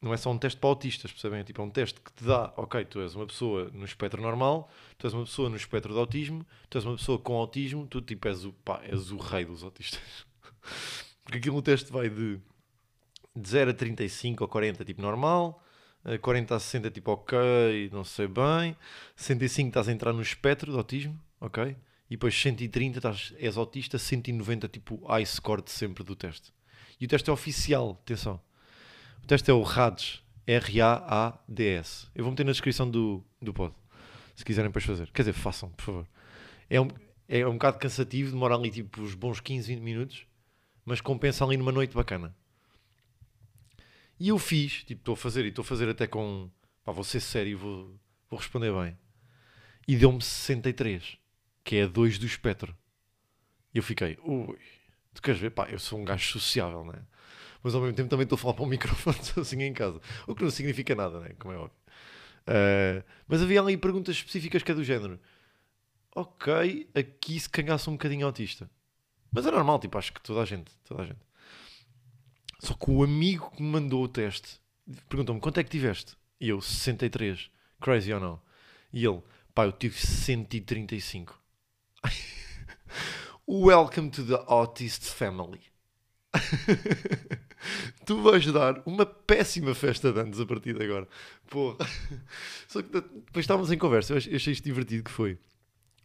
não 0.00 0.12
é 0.12 0.16
só 0.16 0.30
um 0.30 0.38
teste 0.38 0.60
para 0.60 0.68
autistas, 0.68 1.10
percebem? 1.10 1.40
É 1.40 1.44
tipo, 1.44 1.60
é 1.60 1.64
um 1.64 1.70
teste 1.70 2.00
que 2.00 2.12
te 2.12 2.24
dá, 2.24 2.52
ok, 2.56 2.84
tu 2.84 3.00
és 3.00 3.14
uma 3.14 3.26
pessoa 3.26 3.70
no 3.72 3.84
espectro 3.84 4.20
normal, 4.20 4.70
tu 4.98 5.06
és 5.06 5.14
uma 5.14 5.24
pessoa 5.24 5.48
no 5.48 5.56
espectro 5.56 5.92
de 5.92 5.98
autismo, 5.98 6.46
tu 6.68 6.78
és 6.78 6.84
uma 6.84 6.96
pessoa 6.96 7.18
com 7.18 7.34
autismo, 7.34 7.86
tu 7.86 8.00
tipo 8.00 8.28
és 8.28 8.44
o, 8.44 8.52
pá, 8.52 8.80
és 8.84 9.10
o 9.10 9.16
rei 9.16 9.44
dos 9.44 9.62
autistas. 9.62 10.26
Porque 11.24 11.38
aquilo 11.38 11.56
no 11.56 11.62
teste 11.62 11.90
vai 11.90 12.08
de, 12.08 12.38
de 13.34 13.48
0 13.48 13.70
a 13.70 13.74
35 13.74 14.44
ou 14.44 14.48
40, 14.48 14.84
tipo 14.84 15.00
normal, 15.00 15.62
40 16.20 16.54
a 16.54 16.60
60, 16.60 16.90
tipo 16.90 17.10
ok, 17.10 17.90
não 17.92 18.04
sei 18.04 18.28
bem, 18.28 18.76
105 19.16 19.68
estás 19.68 19.88
a 19.88 19.92
entrar 19.92 20.12
no 20.12 20.22
espectro 20.22 20.70
de 20.70 20.78
autismo, 20.78 21.18
ok? 21.40 21.76
E 22.08 22.10
depois 22.10 22.34
130 22.34 22.98
estás, 22.98 23.34
és 23.38 23.56
autista, 23.56 23.98
190 23.98 24.68
tipo 24.68 25.04
high 25.06 25.26
score 25.26 25.62
de 25.62 25.70
sempre 25.70 26.04
do 26.04 26.14
teste. 26.14 26.52
E 27.00 27.04
o 27.04 27.08
teste 27.08 27.28
é 27.28 27.32
oficial, 27.32 27.98
atenção. 28.02 28.40
O 29.22 29.26
teste 29.26 29.50
é 29.50 29.54
o 29.54 29.62
RADS. 29.62 30.22
R-A-A-D-S. 30.46 32.06
Eu 32.14 32.22
vou 32.22 32.30
meter 32.30 32.44
na 32.44 32.52
descrição 32.52 32.88
do, 32.88 33.22
do 33.42 33.52
pod. 33.52 33.74
Se 34.36 34.44
quiserem 34.44 34.70
depois 34.70 34.84
fazer. 34.84 35.10
Quer 35.10 35.22
dizer, 35.22 35.32
façam, 35.32 35.68
por 35.70 35.84
favor. 35.84 36.08
É 36.70 36.80
um, 36.80 36.88
é 37.28 37.46
um 37.46 37.54
bocado 37.54 37.78
cansativo, 37.78 38.30
demora 38.30 38.54
ali 38.54 38.70
tipo 38.70 39.02
uns 39.02 39.14
bons 39.14 39.40
15, 39.40 39.74
20 39.74 39.82
minutos, 39.82 40.26
mas 40.84 41.00
compensa 41.00 41.44
ali 41.44 41.56
numa 41.56 41.72
noite 41.72 41.94
bacana. 41.94 42.34
E 44.18 44.28
eu 44.28 44.38
fiz, 44.38 44.84
tipo, 44.84 45.00
estou 45.00 45.14
a 45.14 45.16
fazer 45.16 45.44
e 45.44 45.48
estou 45.48 45.62
a 45.62 45.66
fazer 45.66 45.88
até 45.88 46.06
com. 46.06 46.50
Pá, 46.84 46.92
vou 46.92 47.04
ser 47.04 47.20
sério 47.20 47.58
vou, 47.58 47.98
vou 48.30 48.38
responder 48.38 48.72
bem. 48.72 48.96
E 49.86 49.96
deu-me 49.96 50.22
63, 50.22 51.18
que 51.62 51.76
é 51.76 51.86
2 51.86 52.18
do 52.18 52.26
espectro. 52.26 52.76
E 53.74 53.78
eu 53.78 53.82
fiquei, 53.82 54.18
ui, 54.24 54.58
tu 55.12 55.22
queres 55.22 55.40
ver? 55.40 55.50
Pá, 55.50 55.68
eu 55.68 55.78
sou 55.78 55.98
um 55.98 56.04
gajo 56.04 56.26
sociável, 56.32 56.84
não 56.84 56.92
é? 56.92 57.02
mas 57.66 57.74
ao 57.74 57.80
mesmo 57.80 57.96
tempo 57.96 58.08
também 58.08 58.22
estou 58.22 58.36
a 58.36 58.38
falar 58.38 58.54
para 58.54 58.62
um 58.62 58.68
microfone 58.70 59.24
sozinho 59.24 59.62
em 59.62 59.72
casa. 59.72 60.00
O 60.24 60.36
que 60.36 60.44
não 60.44 60.50
significa 60.50 60.94
nada, 60.94 61.18
né? 61.18 61.30
como 61.36 61.52
é 61.52 61.58
óbvio. 61.58 61.76
Uh, 62.46 63.02
mas 63.26 63.42
havia 63.42 63.60
ali 63.60 63.76
perguntas 63.76 64.14
específicas 64.14 64.62
que 64.62 64.70
é 64.70 64.74
do 64.74 64.84
género. 64.84 65.18
Ok, 66.14 66.88
aqui 66.94 67.40
se 67.40 67.50
canhasse 67.50 67.90
um 67.90 67.94
bocadinho 67.94 68.24
autista. 68.24 68.70
Mas 69.32 69.46
é 69.46 69.50
normal, 69.50 69.80
tipo, 69.80 69.98
acho 69.98 70.12
que 70.12 70.20
toda 70.20 70.42
a 70.42 70.44
gente, 70.44 70.70
toda 70.84 71.02
a 71.02 71.06
gente. 71.06 71.25
Só 72.58 72.74
que 72.74 72.90
o 72.90 73.02
amigo 73.02 73.50
que 73.50 73.62
me 73.62 73.68
mandou 73.68 74.02
o 74.02 74.08
teste 74.08 74.60
perguntou-me 75.08 75.40
quanto 75.40 75.58
é 75.58 75.64
que 75.64 75.70
tiveste? 75.70 76.16
E 76.40 76.48
eu, 76.48 76.60
63. 76.60 77.50
Crazy 77.80 78.12
ou 78.12 78.20
não? 78.20 78.40
E 78.92 79.04
ele, 79.04 79.22
pá, 79.54 79.66
eu 79.66 79.72
tive 79.72 79.96
135. 79.98 81.38
Welcome 83.48 84.10
to 84.10 84.24
the 84.24 84.42
Autist 84.46 85.04
Family. 85.04 85.60
tu 88.04 88.22
vais 88.22 88.44
dar 88.46 88.82
uma 88.86 89.06
péssima 89.06 89.74
festa 89.74 90.12
de 90.12 90.20
anos 90.20 90.40
a 90.40 90.46
partir 90.46 90.76
de 90.76 90.84
agora. 90.84 91.08
Porra. 91.48 91.86
Só 92.68 92.82
que 92.82 92.88
depois 92.88 93.44
estávamos 93.44 93.70
em 93.70 93.78
conversa, 93.78 94.14
eu 94.14 94.18
achei 94.18 94.52
isto 94.52 94.64
divertido 94.64 95.04
que 95.04 95.10
foi. 95.10 95.38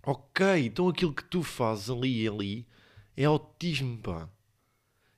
Ok, 0.03 0.65
então 0.65 0.89
aquilo 0.89 1.13
que 1.13 1.23
tu 1.23 1.43
fazes 1.43 1.89
ali 1.89 2.23
e 2.23 2.27
ali 2.27 2.67
é 3.15 3.25
autismo, 3.25 3.97
pá. 3.99 4.27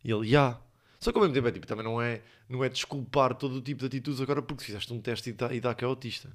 E 0.04 0.12
ele, 0.12 0.28
já. 0.28 0.50
Yeah. 0.50 0.64
Só 1.04 1.12
que 1.12 1.18
ao 1.18 1.22
mesmo 1.22 1.36
tempo 1.36 1.50
é 1.50 1.52
tipo, 1.52 1.68
também 1.68 1.84
não 1.84 2.02
é, 2.02 2.22
não 2.48 2.64
é 2.64 2.70
desculpar 2.70 3.36
todo 3.36 3.56
o 3.56 3.62
tipo 3.62 3.82
de 3.82 3.88
atitudes 3.88 4.22
agora 4.22 4.42
porque 4.42 4.64
fizeste 4.64 4.94
um 4.94 5.02
teste 5.02 5.32
e 5.32 5.34
dá, 5.34 5.54
e 5.54 5.60
dá 5.60 5.76
que 5.76 5.84
é 5.84 5.88
autista. 5.88 6.34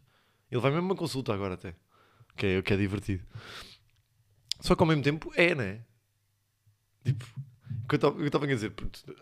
Ele 0.50 0.60
vai 0.60 0.70
mesmo 0.70 0.84
uma 0.84 0.94
consulta 0.94 1.32
agora 1.32 1.54
até. 1.54 1.74
Que 2.36 2.46
é, 2.46 2.62
que 2.62 2.74
é 2.74 2.76
divertido. 2.76 3.24
Só 4.60 4.74
que 4.74 4.82
ao 4.82 4.86
mesmo 4.86 5.02
tempo 5.02 5.32
é, 5.34 5.54
né? 5.54 5.80
Tipo, 7.02 7.24
que 7.88 7.94
eu 7.94 8.26
estava 8.26 8.44
a 8.44 8.46
dizer, 8.48 8.74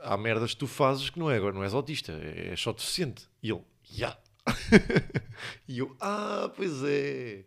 há 0.02 0.16
merdas 0.16 0.52
que 0.52 0.58
tu 0.58 0.66
fazes 0.66 1.10
que 1.10 1.18
não 1.20 1.30
é 1.30 1.36
agora, 1.36 1.54
não 1.54 1.62
és 1.62 1.74
autista, 1.74 2.10
é, 2.10 2.48
é 2.52 2.56
só 2.56 2.72
deficiente. 2.72 3.28
E 3.40 3.48
ele, 3.48 3.62
já. 3.84 3.94
Yeah. 3.94 4.20
e 5.68 5.78
eu, 5.78 5.96
ah, 6.00 6.50
pois 6.56 6.82
é. 6.82 7.44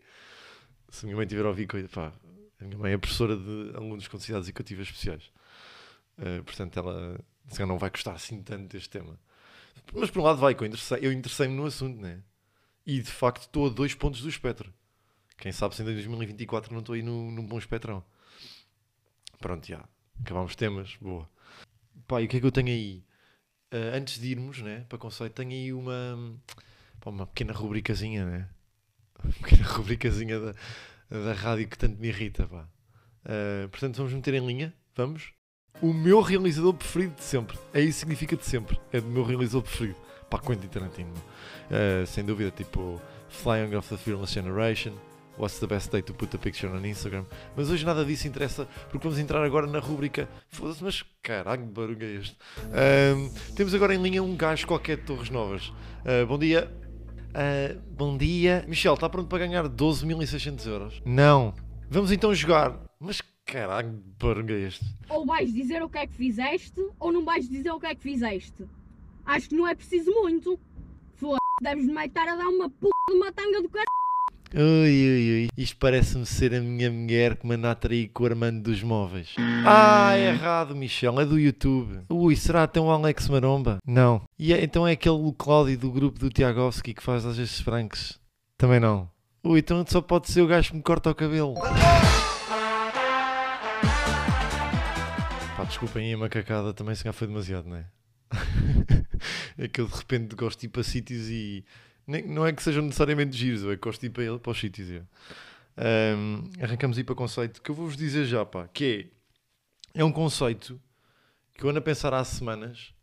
Se 0.88 1.04
a 1.04 1.06
minha 1.06 1.18
mãe 1.18 1.28
tiver 1.28 1.44
a 1.44 1.50
ouvir 1.50 1.68
coisa, 1.68 1.90
pá, 1.90 2.14
a 2.62 2.64
minha 2.64 2.78
mãe 2.78 2.94
é 2.94 2.98
professora 2.98 3.36
de 3.36 3.72
alunos 3.76 4.08
com 4.08 4.16
necessidades 4.16 4.48
educativas 4.48 4.88
especiais. 4.88 5.30
Uh, 6.18 6.42
portanto, 6.46 6.80
ela 6.80 7.20
se 7.50 7.66
não 7.66 7.78
vai 7.78 7.90
gostar 7.90 8.14
assim 8.14 8.42
tanto 8.42 8.68
deste 8.70 8.90
tema. 8.90 9.20
Mas 9.94 10.10
por 10.10 10.22
um 10.22 10.24
lado 10.24 10.40
vai, 10.40 10.54
que 10.54 10.64
eu 10.64 10.68
interessei-me 10.68 11.06
eu 11.06 11.12
interessei 11.12 11.48
no 11.48 11.66
assunto, 11.66 12.00
né? 12.00 12.22
E 12.86 13.02
de 13.02 13.12
facto 13.12 13.44
estou 13.44 13.68
a 13.68 13.70
dois 13.70 13.94
pontos 13.94 14.22
do 14.22 14.30
espectro. 14.30 14.74
Quem 15.38 15.52
sabe 15.52 15.76
se 15.76 15.82
em 15.82 15.86
2024 15.86 16.74
não 16.74 16.80
estou 16.80 16.96
aí 16.96 17.02
num, 17.02 17.32
num 17.32 17.46
bom 17.46 17.58
espectrão. 17.58 18.04
Pronto, 19.40 19.66
já. 19.66 19.84
Acabámos 20.22 20.56
temas, 20.56 20.96
boa. 20.98 21.30
Pá, 22.08 22.22
e 22.22 22.26
o 22.26 22.28
que 22.28 22.38
é 22.38 22.40
que 22.40 22.46
eu 22.46 22.52
tenho 22.52 22.68
aí? 22.68 23.04
Uh, 23.74 23.96
antes 23.96 24.20
de 24.20 24.32
irmos, 24.32 24.62
né, 24.62 24.86
para 24.90 24.98
conceito, 24.98 25.34
tenho 25.34 25.52
aí 25.52 25.72
uma, 25.72 26.40
pá, 27.00 27.10
uma 27.10 27.28
pequena 27.28 27.54
rubricazinha, 27.54 28.26
né? 28.26 28.50
Uma 29.24 29.32
pequena 29.34 29.64
rubricazinha 29.70 30.40
da, 30.40 30.54
da 31.10 31.34
rádio 31.34 31.70
que 31.70 31.78
tanto 31.78 32.00
me 32.00 32.08
irrita, 32.10 32.48
pá. 32.48 32.68
Uh, 33.24 33.70
portanto, 33.70 33.98
vamos 33.98 34.14
meter 34.14 34.34
em 34.34 34.46
linha, 34.46 34.74
vamos? 34.96 35.32
O 35.82 35.94
meu 35.94 36.22
realizador 36.22 36.74
preferido 36.74 37.16
de 37.16 37.24
sempre. 37.24 37.58
É 37.74 37.80
isso 37.80 37.94
que 37.94 38.00
significa 38.00 38.36
de 38.36 38.46
sempre. 38.46 38.80
É 38.92 39.00
do 39.00 39.08
meu 39.08 39.24
realizador 39.24 39.62
preferido. 39.64 39.98
Pá, 40.30 40.40
Quentin 40.40 40.68
Tarantino. 40.68 41.12
Uh, 41.12 42.06
sem 42.06 42.24
dúvida, 42.24 42.52
tipo 42.52 43.02
Flying 43.30 43.76
of 43.76 43.88
the 43.88 43.98
Fearless 43.98 44.34
Generation, 44.34 44.94
What's 45.40 45.58
the 45.60 45.68
best 45.68 45.90
day 45.90 46.02
to 46.02 46.14
put 46.14 46.36
a 46.36 46.38
picture 46.38 46.68
on 46.68 46.86
Instagram? 46.86 47.24
Mas 47.56 47.70
hoje 47.70 47.86
nada 47.86 48.04
disso 48.04 48.28
interessa, 48.28 48.68
porque 48.90 49.08
vamos 49.08 49.18
entrar 49.18 49.42
agora 49.42 49.66
na 49.66 49.80
rúbrica. 49.80 50.28
Foda-se, 50.50 50.84
mas 50.84 51.02
caralho, 51.24 51.62
que 51.62 51.72
barulho 51.72 52.04
é 52.04 52.16
este? 52.16 52.36
Um, 53.16 53.30
temos 53.56 53.74
agora 53.74 53.96
em 53.96 54.02
linha 54.02 54.22
um 54.22 54.36
gajo 54.36 54.68
qualquer 54.68 54.98
de 54.98 55.04
Torres 55.04 55.30
Novas. 55.30 55.70
Uh, 55.70 56.28
bom 56.28 56.38
dia. 56.38 56.70
Uh, 57.30 57.80
bom 57.90 58.18
dia. 58.18 58.66
Michel, 58.68 58.96
está 58.96 59.08
pronto 59.08 59.30
para 59.30 59.40
ganhar 59.40 59.64
12.600 59.70 60.68
euros? 60.68 61.02
Não. 61.06 61.54
Vamos 61.90 62.12
então 62.12 62.36
jogar. 62.36 62.78
Mas 63.00 63.22
Caralho, 63.52 64.04
barulho 64.22 64.56
é 64.56 64.68
este. 64.68 64.86
Ou 65.10 65.26
vais 65.26 65.52
dizer 65.54 65.82
o 65.82 65.90
que 65.90 65.98
é 65.98 66.06
que 66.08 66.14
fizeste, 66.14 66.80
ou 67.00 67.12
não 67.12 67.26
vais 67.26 67.50
dizer 67.50 67.72
o 67.72 67.80
que 67.80 67.88
é 67.88 67.96
que 67.96 68.02
fizeste. 68.02 68.66
Acho 69.26 69.50
que 69.50 69.56
não 69.56 69.68
é 69.68 69.74
preciso 69.76 70.12
muito. 70.12 70.60
Foda-se, 71.16 71.40
deves-me 71.64 72.06
estar 72.06 72.28
a 72.28 72.36
dar 72.36 72.48
uma 72.48 72.70
p 72.70 72.88
de 73.10 73.16
uma 73.16 73.32
tanga 73.32 73.62
do 73.62 73.70
caralho. 73.70 73.90
Ui, 74.52 74.62
ui, 74.90 75.32
ui. 75.44 75.48
Isto 75.56 75.78
parece-me 75.78 76.26
ser 76.26 76.56
a 76.56 76.60
minha 76.62 76.90
mulher 76.92 77.38
que 77.38 77.46
me 77.46 77.54
anda 77.56 77.70
a 77.72 77.76
trair 77.76 78.08
com 78.10 78.24
o 78.24 78.26
Armando 78.26 78.64
dos 78.64 78.82
Móveis. 78.82 79.36
Ah, 79.66 80.16
é 80.16 80.30
errado, 80.30 80.76
Michel. 80.76 81.20
É 81.20 81.26
do 81.26 81.38
YouTube. 81.40 82.02
Ui, 82.10 82.36
será 82.36 82.64
até 82.64 82.80
um 82.82 82.90
Alex 82.90 83.30
Maromba? 83.30 83.78
Não. 83.86 84.24
E 84.40 84.52
é- 84.54 84.64
então 84.64 84.88
é 84.88 84.94
aquele 84.94 85.34
Cláudio 85.38 85.78
do 85.78 85.92
grupo 85.92 86.18
do 86.20 86.30
Tiagovski 86.32 86.94
que 86.96 87.04
faz 87.04 87.26
às 87.26 87.38
vezes 87.38 87.60
francos? 87.60 88.20
Também 88.58 88.80
não. 88.80 89.10
Ui, 89.44 89.60
então 89.60 89.84
só 89.88 90.02
pode 90.02 90.30
ser 90.32 90.42
o 90.42 90.48
gajo 90.48 90.72
que 90.72 90.78
me 90.78 90.84
corta 90.84 91.12
o 91.12 91.16
cabelo. 91.16 91.54
Pá, 95.60 95.66
desculpem 95.66 96.06
aí 96.08 96.14
a 96.14 96.18
macacada, 96.18 96.74
também 96.74 96.96
se 96.96 97.04
calhar 97.04 97.14
foi 97.14 97.28
demasiado, 97.28 97.68
não 97.68 97.76
é? 97.76 97.86
é 99.58 99.68
que 99.68 99.82
eu 99.82 99.88
de 99.88 99.94
repente 99.94 100.34
gosto 100.34 100.58
de 100.58 100.68
ir 100.68 100.70
para 100.70 100.84
sítios 100.84 101.28
e 101.28 101.66
nem- 102.08 102.26
não 102.26 102.48
é 102.48 102.54
que 102.54 102.64
sejam 102.64 102.82
necessariamente 102.82 103.36
giros, 103.36 103.66
é 103.66 103.76
que 103.76 103.82
gosto 103.82 104.00
de 104.00 104.08
ir 104.08 104.10
para, 104.10 104.24
ele- 104.24 104.40
para 104.40 104.54
os 104.54 104.58
sítios. 104.58 104.90
é. 104.90 105.04
Ahm, 105.76 106.50
arrancamos 106.64 106.98
aí 106.98 107.04
para 107.04 107.12
o 107.12 107.16
conceito 107.18 107.62
que 107.62 107.70
eu 107.70 107.76
vou-vos 107.76 107.98
dizer 107.98 108.24
já, 108.24 108.46
pá, 108.46 108.70
que 108.70 109.12
é, 109.94 110.00
é 110.00 110.04
um 110.06 110.14
conceito 110.14 110.82
que 111.58 111.66
eu 111.66 111.70
ando 111.70 111.80
a 111.80 111.82
pensar 111.82 112.14
há 112.14 112.24
semanas, 112.24 112.94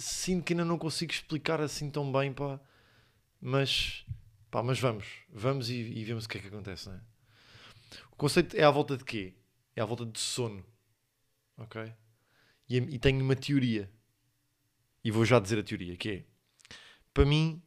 sinto 0.00 0.42
que 0.42 0.52
ainda 0.52 0.64
não 0.64 0.76
consigo 0.76 1.12
explicar 1.12 1.60
assim 1.60 1.92
tão 1.92 2.10
bem, 2.10 2.32
pá, 2.32 2.58
mas, 3.40 4.04
pá, 4.50 4.64
mas 4.64 4.80
vamos, 4.80 5.06
vamos 5.32 5.70
e, 5.70 5.74
e 5.74 6.02
vemos 6.02 6.24
o 6.24 6.28
que 6.28 6.38
é 6.38 6.40
que 6.40 6.48
acontece, 6.48 6.88
não 6.88 6.96
é? 6.96 7.00
O 8.10 8.16
conceito 8.16 8.56
é 8.56 8.64
à 8.64 8.70
volta 8.72 8.96
de 8.96 9.04
quê? 9.04 9.32
É 9.76 9.80
à 9.80 9.84
volta 9.84 10.04
de 10.04 10.18
sono, 10.18 10.73
ok? 11.56 11.92
E, 12.68 12.76
e 12.76 12.98
tenho 12.98 13.22
uma 13.22 13.36
teoria, 13.36 13.90
e 15.02 15.10
vou 15.10 15.24
já 15.24 15.38
dizer 15.38 15.58
a 15.58 15.62
teoria, 15.62 15.96
que 15.96 16.10
é, 16.10 16.24
para 17.12 17.24
mim, 17.24 17.62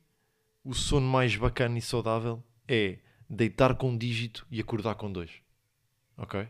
o 0.64 0.74
sono 0.74 1.08
mais 1.08 1.36
bacana 1.36 1.78
e 1.78 1.82
saudável 1.82 2.44
é 2.68 3.00
deitar 3.30 3.76
com 3.76 3.92
um 3.92 3.98
dígito 3.98 4.46
e 4.50 4.60
acordar 4.60 4.96
com 4.96 5.12
dois. 5.12 5.32
Ok? 6.18 6.48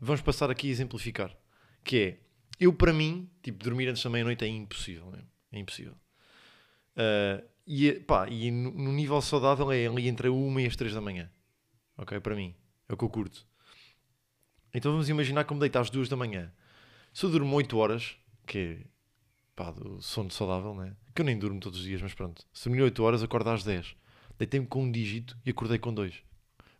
Vamos 0.00 0.20
passar 0.20 0.50
aqui 0.50 0.68
a 0.68 0.70
exemplificar. 0.70 1.36
Que 1.84 1.96
é, 2.02 2.20
eu 2.58 2.72
para 2.72 2.92
mim, 2.92 3.30
tipo, 3.42 3.62
dormir 3.62 3.88
antes 3.88 4.02
da 4.02 4.10
meia-noite 4.10 4.44
é 4.44 4.48
impossível. 4.48 5.06
mesmo. 5.10 5.28
É 5.52 5.58
impossível. 5.58 5.96
Ah, 6.96 7.42
e, 7.66 7.92
pá, 7.92 8.28
e 8.28 8.50
no, 8.50 8.92
nível 8.92 9.20
saudável 9.20 9.70
é 9.72 9.86
ali 9.86 10.08
entre 10.08 10.28
a 10.28 10.32
1 10.32 10.60
e 10.60 10.66
as 10.66 10.76
3 10.76 10.94
da 10.94 11.00
manhã. 11.00 11.30
Ok? 11.96 12.18
Para 12.20 12.34
mim. 12.34 12.54
É 12.88 12.94
o 12.94 12.96
que 12.96 13.04
eu 13.04 13.10
curto. 13.10 13.46
Então 14.76 14.92
vamos 14.92 15.08
imaginar 15.08 15.44
como 15.44 15.58
deitar 15.58 15.80
às 15.80 15.88
2 15.88 16.06
da 16.06 16.16
manhã. 16.16 16.52
Se 17.10 17.24
eu 17.24 17.30
durmo 17.30 17.56
8 17.56 17.78
horas, 17.78 18.14
que 18.46 18.58
é 18.58 18.86
pá, 19.56 19.70
do 19.70 20.02
sono 20.02 20.30
saudável, 20.30 20.74
né? 20.74 20.94
Que 21.14 21.22
eu 21.22 21.24
nem 21.24 21.38
durmo 21.38 21.58
todos 21.58 21.78
os 21.78 21.84
dias, 21.86 22.02
mas 22.02 22.12
pronto. 22.12 22.44
Se 22.52 22.68
dormir 22.68 22.82
8 22.82 23.02
horas, 23.02 23.22
acordo 23.22 23.48
às 23.48 23.64
10. 23.64 23.96
Deitei-me 24.38 24.66
com 24.66 24.82
um 24.82 24.92
dígito 24.92 25.34
e 25.46 25.50
acordei 25.50 25.78
com 25.78 25.94
dois. 25.94 26.22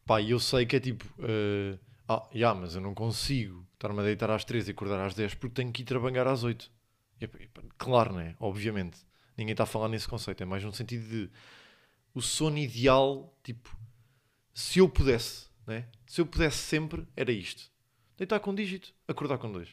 Pá, 0.05 0.21
e 0.21 0.33
eu 0.33 0.39
sei 0.39 0.67
que 0.67 0.77
é 0.77 0.81
tipo, 0.81 1.07
eh, 1.21 1.79
ah, 2.07 2.23
já, 2.35 2.55
mas 2.55 2.75
eu 2.75 2.83
não 2.83 2.95
consigo 2.95 3.67
estar-me 3.73 3.99
a 4.01 4.03
deitar 4.03 4.31
às 4.31 4.45
3 4.45 4.69
e 4.69 4.73
acordar 4.73 5.01
às 5.01 5.15
10 5.15 5.35
porque 5.37 5.55
tenho 5.55 5.73
que 5.73 5.81
ir 5.81 5.87
trabalhar 5.87 6.27
às 6.27 6.45
8. 6.45 6.71
E, 7.19 7.27
claro, 7.79 8.13
né? 8.13 8.37
Obviamente. 8.39 8.99
Ninguém 9.39 9.53
está 9.53 9.65
a 9.65 9.67
falar 9.67 9.89
nesse 9.89 10.07
conceito. 10.07 10.43
É 10.43 10.45
mais 10.45 10.63
no 10.63 10.71
sentido 10.71 11.09
de 11.09 11.31
o 12.13 12.21
sono 12.21 12.59
ideal, 12.59 13.35
tipo, 13.43 13.75
se 14.53 14.81
eu 14.81 14.89
pudesse, 14.89 15.47
né? 15.67 15.89
Se 16.07 16.21
eu 16.21 16.27
pudesse 16.27 16.59
sempre, 16.59 17.09
era 17.17 17.33
isto. 17.33 17.75
Deitar 18.19 18.41
com 18.41 18.51
um 18.51 18.55
dígito, 18.55 18.95
acordar 19.07 19.37
com 19.37 19.53
dois. 19.53 19.69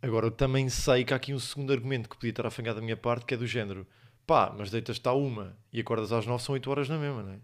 Agora, 0.00 0.26
eu 0.26 0.30
também 0.30 0.66
sei 0.70 1.04
que 1.04 1.12
há 1.12 1.16
aqui 1.16 1.34
um 1.34 1.38
segundo 1.38 1.74
argumento 1.74 2.08
que 2.08 2.16
podia 2.16 2.30
estar 2.30 2.46
afangado 2.46 2.76
da 2.76 2.82
minha 2.82 2.96
parte, 2.96 3.26
que 3.26 3.34
é 3.34 3.36
do 3.36 3.46
género. 3.46 3.86
Pá, 4.26 4.54
mas 4.56 4.70
deitas-te 4.70 5.06
à 5.06 5.12
uma 5.12 5.58
e 5.70 5.78
acordas 5.78 6.10
às 6.10 6.24
nove, 6.24 6.42
são 6.42 6.54
oito 6.54 6.70
horas 6.70 6.88
na 6.88 6.96
mesma, 6.96 7.22
não 7.22 7.32
é? 7.32 7.38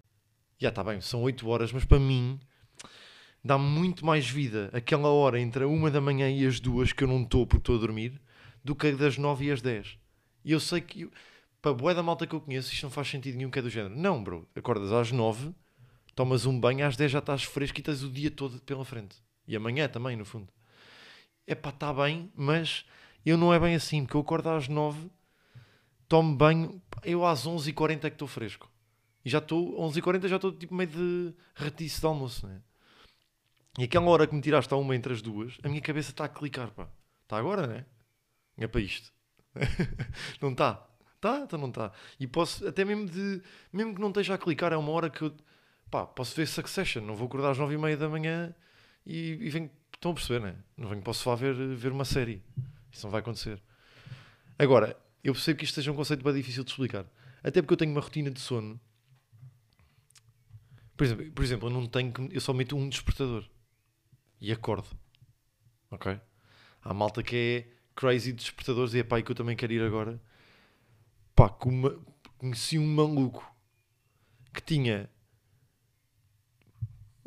Já 0.59 0.71
está 0.71 0.83
bem, 0.83 1.03
são 1.03 1.23
oito 1.23 1.47
horas, 1.49 1.71
mas 1.71 1.85
para 1.85 1.99
mim 1.99 2.41
dá 3.45 3.59
muito 3.59 4.07
mais 4.07 4.29
vida 4.29 4.71
aquela 4.73 5.09
hora 5.09 5.39
entre 5.39 5.65
a 5.65 5.69
uma 5.69 5.91
da 5.91 6.01
manhã 6.01 6.31
e 6.31 6.47
as 6.47 6.59
duas 6.59 6.93
que 6.93 7.05
eu 7.05 7.09
não 7.09 7.23
estou 7.23 7.47
porque 7.47 7.61
estou 7.61 7.77
a 7.77 7.81
dormir 7.81 8.19
do 8.65 8.75
que 8.75 8.91
das 8.93 9.19
nove 9.19 9.47
e 9.47 9.51
as 9.53 9.61
dez. 9.61 9.99
E 10.43 10.53
eu 10.53 10.61
sei 10.61 10.81
que, 10.81 11.11
para 11.61 11.73
a 11.73 11.75
boé 11.75 11.95
da 11.95 12.03
malta 12.03 12.27
que 12.27 12.35
eu 12.35 12.41
conheço, 12.41 12.73
isto 12.73 12.85
não 12.85 12.91
faz 12.91 13.09
sentido 13.09 13.37
nenhum 13.37 13.51
que 13.51 13.59
é 13.59 13.63
do 13.63 13.69
género. 13.69 13.95
Não, 13.95 14.25
bro, 14.25 14.49
acordas 14.57 14.93
às 14.93 15.13
nove, 15.13 15.55
tomas 16.15 16.47
um 16.47 16.59
banho, 16.59 16.87
às 16.87 16.97
dez 16.97 17.13
já 17.13 17.19
estás 17.19 17.45
fresco 17.45 17.79
e 17.79 17.83
tens 17.83 18.03
o 18.03 18.09
dia 18.09 18.31
todo 18.31 18.59
pela 18.63 18.85
frente. 18.85 19.28
E 19.49 19.57
amanhã 19.57 19.89
também, 19.89 20.15
no 20.15 20.27
fundo. 20.27 20.53
É 21.47 21.55
pá, 21.55 21.71
está 21.71 21.93
bem, 21.93 22.31
mas 22.37 22.85
eu 23.25 23.39
não 23.39 23.53
é 23.53 23.59
bem 23.59 23.75
assim, 23.75 24.05
porque 24.05 24.17
eu 24.17 24.21
acordo 24.21 24.51
às 24.51 24.69
nove 24.69 25.11
tomo 26.07 26.37
banho, 26.37 26.81
eu 27.03 27.25
às 27.25 27.47
11h40 27.47 27.93
é 27.93 27.99
que 27.99 28.07
estou 28.09 28.29
fresco. 28.29 28.71
E 29.25 29.31
já 29.31 29.39
estou, 29.39 29.79
11h40 29.81 30.29
já 30.29 30.37
estou 30.37 30.53
tipo 30.53 30.75
meio 30.75 30.91
de 30.91 31.35
ratice 31.55 32.01
de 32.01 32.07
almoço, 32.07 32.47
né? 32.47 32.61
E 33.79 33.85
aquela 33.85 34.07
hora 34.07 34.27
que 34.27 34.35
me 34.35 34.41
tiraste 34.41 34.73
a 34.73 34.77
uma 34.77 34.95
entre 34.95 35.13
as 35.13 35.23
duas, 35.23 35.59
a 35.63 35.69
minha 35.69 35.81
cabeça 35.81 36.11
está 36.11 36.25
a 36.25 36.29
clicar, 36.29 36.71
pá. 36.71 36.89
Está 37.23 37.39
agora, 37.39 37.67
né? 37.67 37.87
É 38.57 38.67
para 38.67 38.81
isto. 38.81 39.13
não 40.41 40.53
está. 40.53 40.87
Está, 41.15 41.41
então 41.41 41.59
não 41.59 41.69
está. 41.69 41.93
E 42.19 42.27
posso, 42.27 42.67
até 42.67 42.85
mesmo 42.85 43.07
de, 43.07 43.43
mesmo 43.73 43.95
que 43.95 44.01
não 44.01 44.09
esteja 44.09 44.35
a 44.35 44.39
clicar, 44.39 44.73
é 44.73 44.77
uma 44.77 44.91
hora 44.93 45.09
que 45.11 45.23
eu, 45.23 45.35
pá, 45.91 46.07
posso 46.07 46.35
ver 46.35 46.47
Succession. 46.47 47.03
Não 47.03 47.15
vou 47.15 47.27
acordar 47.27 47.51
às 47.51 47.59
9h30 47.59 47.97
da 47.97 48.09
manhã 48.09 48.55
e, 49.09 49.31
e 49.41 49.51
venho, 49.51 49.71
estão 49.95 50.11
a 50.11 50.15
perceber, 50.15 50.41
né? 50.41 50.57
Não 50.77 50.89
venho 50.89 51.03
para 51.03 51.11
o 51.11 51.15
sofá 51.15 51.35
ver, 51.35 51.55
ver 51.75 51.91
uma 51.91 52.05
série. 52.05 52.43
Isso 52.93 53.05
não 53.07 53.11
vai 53.11 53.21
acontecer. 53.21 53.61
Agora, 54.59 54.97
eu 55.25 55.33
percebo 55.33 55.59
que 55.59 55.65
isto 55.65 55.75
seja 55.75 55.91
um 55.91 55.97
conceito 55.97 56.23
bem 56.23 56.35
difícil 56.35 56.63
de 56.63 56.71
explicar. 56.71 57.07
Até 57.43 57.63
porque 57.63 57.73
eu 57.73 57.77
tenho 57.79 57.91
uma 57.93 58.01
rotina 58.01 58.31
de 58.31 58.39
sono. 58.41 58.79
Por 60.97 61.05
exemplo, 61.05 61.31
por 61.33 61.45
exemplo 61.45 61.69
eu 61.69 61.73
não 61.73 61.87
tenho 61.87 62.13
que- 62.13 62.29
eu 62.35 62.41
só 62.41 62.53
meto 62.53 62.77
um 62.77 62.89
despertador 62.89 63.49
e 64.41 64.53
acordo. 64.53 64.89
Ok? 65.91 66.21
Há 66.83 66.93
malta 66.95 67.23
que 67.23 67.37
é 67.37 67.73
crazy 67.95 68.33
de 68.33 68.39
despertadores 68.39 68.95
e 68.95 68.99
é 68.99 69.03
pá, 69.05 69.21
que 69.23 69.31
eu 69.31 69.35
também 69.35 69.57
quero 69.57 69.73
ir 69.73 69.83
agora. 69.83 70.21
Pá, 71.35 71.57
uma- 71.65 71.99
conheci 72.37 72.79
um 72.79 72.87
maluco 72.95 73.45
que 74.53 74.61
tinha. 74.61 75.09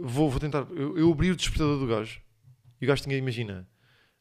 Vou, 0.01 0.29
vou 0.29 0.39
tentar. 0.39 0.65
Eu, 0.71 0.97
eu 0.97 1.11
abri 1.11 1.29
o 1.29 1.35
despertador 1.35 1.79
do 1.79 1.87
gajo 1.87 2.21
e 2.79 2.85
o 2.85 2.87
gajo 2.87 3.03
tinha, 3.03 3.15
imagina, 3.15 3.67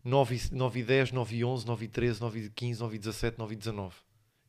9 0.04 0.34
e, 0.36 0.54
9 0.54 0.80
e 0.80 0.82
10, 0.84 1.12
9 1.12 1.36
e 1.36 1.44
11, 1.44 1.66
9 1.66 1.84
e 1.84 1.88
13, 1.88 2.20
9 2.20 2.40
e 2.40 2.50
15, 2.50 2.80
9 2.80 2.96
e 2.96 2.98
17, 2.98 3.38
9 3.38 3.54
e 3.54 3.56
19. 3.56 3.96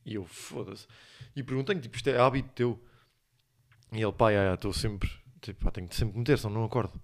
E 0.04 0.14
eu, 0.14 0.24
foda-se. 0.24 0.86
E 1.34 1.42
perguntei-lhe, 1.42 1.80
tipo, 1.80 1.96
isto 1.96 2.08
é 2.10 2.18
hábito 2.18 2.50
teu? 2.54 2.84
E 3.92 4.02
ele, 4.02 4.12
pá, 4.12 4.32
estou 4.54 4.72
sempre, 4.72 5.10
tipo, 5.40 5.64
pá, 5.64 5.70
tenho 5.70 5.88
de 5.88 5.94
sempre 5.94 6.18
meter, 6.18 6.38
senão 6.38 6.54
não 6.54 6.64
acordo. 6.64 7.00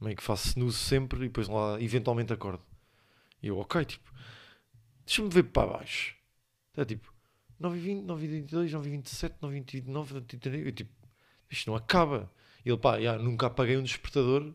Meio 0.00 0.16
que 0.16 0.22
faço 0.22 0.48
snooze 0.48 0.76
sempre 0.76 1.20
e 1.20 1.28
depois 1.28 1.48
lá, 1.48 1.80
eventualmente 1.80 2.32
acordo. 2.32 2.62
E 3.42 3.48
eu, 3.48 3.58
ok, 3.58 3.84
tipo, 3.84 4.12
deixa-me 5.06 5.30
ver 5.30 5.44
para 5.44 5.78
baixo. 5.78 6.14
É 6.76 6.84
tipo, 6.84 7.12
9 7.58 7.78
e 7.78 7.80
20, 7.80 8.04
9 8.04 8.24
e 8.24 8.28
22, 8.28 8.72
9 8.72 8.88
e 8.88 8.92
27, 8.92 9.36
9 9.40 9.54
e 9.54 9.60
29, 9.60 9.92
9 9.92 10.18
e 10.18 10.22
30. 10.22 10.56
Eu, 10.58 10.72
tipo, 10.72 10.92
isto 11.50 11.70
não 11.70 11.76
acaba. 11.76 12.30
Ele, 12.66 12.76
pá, 12.76 12.98
nunca 13.18 13.46
apaguei 13.46 13.76
um 13.76 13.82
despertador. 13.84 14.52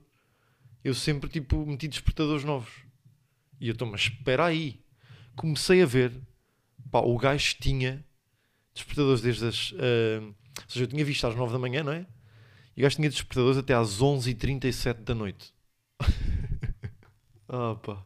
Eu 0.84 0.94
sempre, 0.94 1.30
tipo, 1.30 1.65
meti 1.65 1.88
despertadores 1.88 2.44
novos. 2.44 2.70
E 3.58 3.70
eu 3.70 3.72
estou, 3.72 3.88
mas 3.88 4.01
espera 4.01 4.46
aí. 4.46 4.84
Comecei 5.34 5.82
a 5.82 5.86
ver, 5.86 6.12
pá, 6.91 7.00
o 7.00 7.18
gajo 7.18 7.56
tinha 7.62 8.03
despertadores 8.74 9.22
desde 9.22 9.46
as. 9.46 9.74
ah, 9.77 10.22
ou 10.22 10.70
seja, 10.70 10.84
eu 10.84 10.88
tinha 10.89 11.06
visto 11.06 11.25
às 11.25 11.36
9 11.36 11.53
da 11.53 11.60
manhã, 11.60 11.84
não 11.84 11.94
é? 11.94 12.06
E 12.75 12.82
o 12.82 12.84
gajo 12.84 12.98
tinha 12.98 13.10
despertadores 13.10 13.58
até 13.58 13.74
às 13.74 14.01
11h37 14.01 14.96
da 14.96 15.15
noite. 15.15 15.53
ah, 17.48 17.75
pá. 17.75 18.06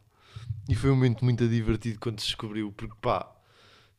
E 0.68 0.74
foi 0.76 0.90
um 0.90 0.94
momento 0.94 1.24
muito 1.24 1.48
divertido 1.48 1.98
quando 1.98 2.20
se 2.20 2.26
descobriu, 2.26 2.70
porque 2.70 2.94
pá, 3.00 3.28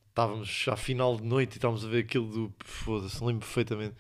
estávamos 0.08 0.66
à 0.70 0.78
final 0.78 1.18
de 1.18 1.24
noite 1.24 1.54
e 1.54 1.58
estávamos 1.58 1.84
a 1.84 1.90
ver 1.90 2.06
aquilo 2.06 2.32
do. 2.32 2.54
Foda-se, 2.64 3.22
lembro 3.22 3.46
perfeitamente. 3.46 3.96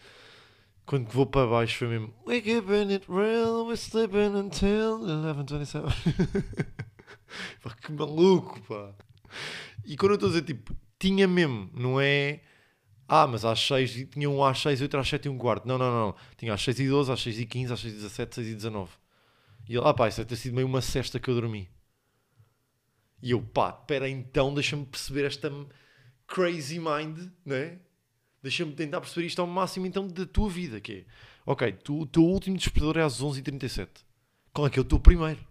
Quando 0.88 1.10
vou 1.10 1.25
para 1.25 1.46
baixo 1.46 1.77
foi 1.77 1.89
mesmo. 1.89 2.13
We 2.25 2.39
keeping 2.39 2.94
it 2.94 3.06
real, 3.10 3.65
we're 3.65 3.75
sleeping 3.75 4.34
until 4.38 5.00
11.27. 5.00 5.84
pá, 7.62 7.75
que 7.75 7.91
maluco, 7.91 8.62
pá. 8.62 8.96
E 9.86 9.98
quando 9.98 10.12
eu 10.12 10.15
estou 10.15 10.29
a 10.29 10.32
dizer 10.32 10.46
tipo, 10.46 10.74
tinha 10.98 11.27
mesmo, 11.27 11.70
não 11.74 12.00
é. 12.00 12.41
Ah, 13.06 13.27
mas 13.27 13.44
às 13.44 13.60
6, 13.60 13.98
e 13.98 14.06
tinha 14.06 14.29
um 14.29 14.41
às 14.41 14.60
6, 14.62 14.82
outro 14.82 14.98
às 14.98 15.10
7 15.10 15.25
e 15.25 15.29
um 15.29 15.38
quarto. 15.38 15.67
Não, 15.67 15.77
não, 15.77 15.91
não. 15.91 16.15
Tinha 16.38 16.53
às 16.53 16.62
6 16.62 16.79
e 16.79 16.88
12, 16.88 17.12
às 17.12 17.22
6 17.22 17.39
e 17.41 17.46
15, 17.46 17.74
às 17.74 17.79
6 17.82 17.94
e 17.94 17.98
17, 17.98 18.36
6 18.36 18.48
e 18.48 18.56
19. 18.56 18.91
E 19.67 19.75
ele, 19.75 19.86
ah 19.86 19.94
pá, 19.94 20.08
isso 20.08 20.20
deve 20.20 20.29
ter 20.29 20.38
sido 20.38 20.56
meio 20.56 20.67
uma 20.67 20.82
cesta 20.82 21.20
que 21.20 21.29
eu 21.29 21.36
dormi. 21.36 21.70
E 23.22 23.32
eu, 23.32 23.41
pá, 23.41 23.77
espera 23.77 24.08
então, 24.08 24.53
deixa-me 24.53 24.86
perceber 24.86 25.25
esta 25.25 25.51
crazy 26.25 26.79
mind, 26.79 27.29
né? 27.46 27.77
Deixa-me 28.47 28.71
tentar 28.71 29.01
perceber 29.01 29.27
isto 29.27 29.41
ao 29.41 29.45
máximo 29.45 29.85
então 29.85 30.07
da 30.07 30.25
tua 30.25 30.49
vida, 30.49 30.79
que 30.79 30.93
é, 30.93 31.05
ok, 31.45 31.69
tu, 31.83 31.99
o 31.99 32.05
teu 32.05 32.23
último 32.23 32.55
despertador 32.55 32.97
é 32.97 33.03
às 33.03 33.21
11h37. 33.21 33.89
qual 34.53 34.67
é 34.67 34.69
que 34.69 34.79
eu 34.79 34.83
estou 34.83 35.01
primeiro? 35.01 35.45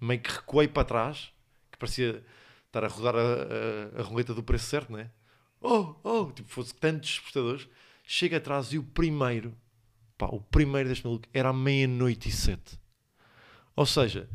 Meio 0.00 0.20
que 0.20 0.32
recuei 0.32 0.66
para 0.66 0.82
trás, 0.82 1.32
que 1.70 1.78
parecia 1.78 2.24
estar 2.66 2.82
a 2.82 2.88
rodar 2.88 3.14
a, 3.14 3.20
a, 3.20 4.00
a 4.00 4.02
roleta 4.02 4.34
do 4.34 4.42
preço 4.42 4.66
certo, 4.66 4.90
não 4.90 4.98
é? 4.98 5.08
Oh, 5.60 5.94
oh, 6.02 6.32
tipo, 6.32 6.48
fosse 6.48 6.74
tantos 6.74 7.08
espectadores. 7.08 7.68
Chega 8.02 8.38
atrás 8.38 8.72
e 8.72 8.78
o 8.78 8.82
primeiro, 8.82 9.54
pá, 10.16 10.26
o 10.26 10.40
primeiro 10.40 10.88
deste 10.88 11.04
maluco 11.04 11.28
era 11.32 11.50
à 11.50 11.52
meia-noite 11.52 12.28
e 12.28 12.32
sete. 12.32 12.80
Ou 13.76 13.86
seja, 13.86 14.28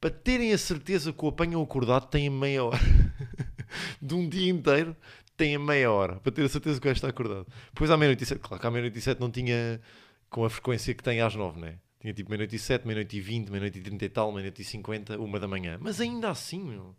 para 0.00 0.10
terem 0.10 0.52
a 0.52 0.58
certeza 0.58 1.12
que 1.12 1.24
o 1.24 1.28
apanham 1.28 1.60
acordado, 1.60 2.06
têm 2.06 2.30
meia 2.30 2.62
hora. 2.62 2.78
de 4.00 4.14
um 4.14 4.28
dia 4.28 4.48
inteiro, 4.48 4.96
têm 5.36 5.58
meia 5.58 5.90
hora. 5.90 6.16
Para 6.20 6.32
ter 6.32 6.44
a 6.44 6.48
certeza 6.48 6.80
que 6.80 6.86
o 6.86 6.90
gajo 6.90 6.98
está 6.98 7.08
acordado. 7.08 7.46
Depois 7.72 7.90
à 7.90 7.96
meia-noite 7.96 8.24
e 8.24 8.26
sete, 8.26 8.40
claro 8.40 8.60
que 8.60 8.66
à 8.66 8.70
meia-noite 8.70 8.98
e 8.98 9.00
sete 9.02 9.20
não 9.20 9.30
tinha 9.30 9.80
com 10.28 10.44
a 10.44 10.50
frequência 10.50 10.94
que 10.94 11.02
tem 11.02 11.20
às 11.20 11.34
nove, 11.34 11.60
não 11.60 11.68
é? 11.68 11.78
Tinha 12.00 12.12
tipo 12.12 12.30
meia-noite 12.30 12.56
e 12.56 12.58
sete, 12.58 12.86
meia-noite 12.86 13.16
e 13.16 13.20
vinte, 13.20 13.50
meia-noite 13.50 13.78
e 13.78 13.82
trinta 13.82 14.04
e 14.04 14.08
tal, 14.08 14.32
meia-noite 14.32 14.62
e 14.62 14.64
cinquenta, 14.64 15.18
uma 15.18 15.38
da 15.40 15.48
manhã. 15.48 15.78
Mas 15.80 16.00
ainda 16.00 16.30
assim, 16.30 16.62
meu. 16.62 16.96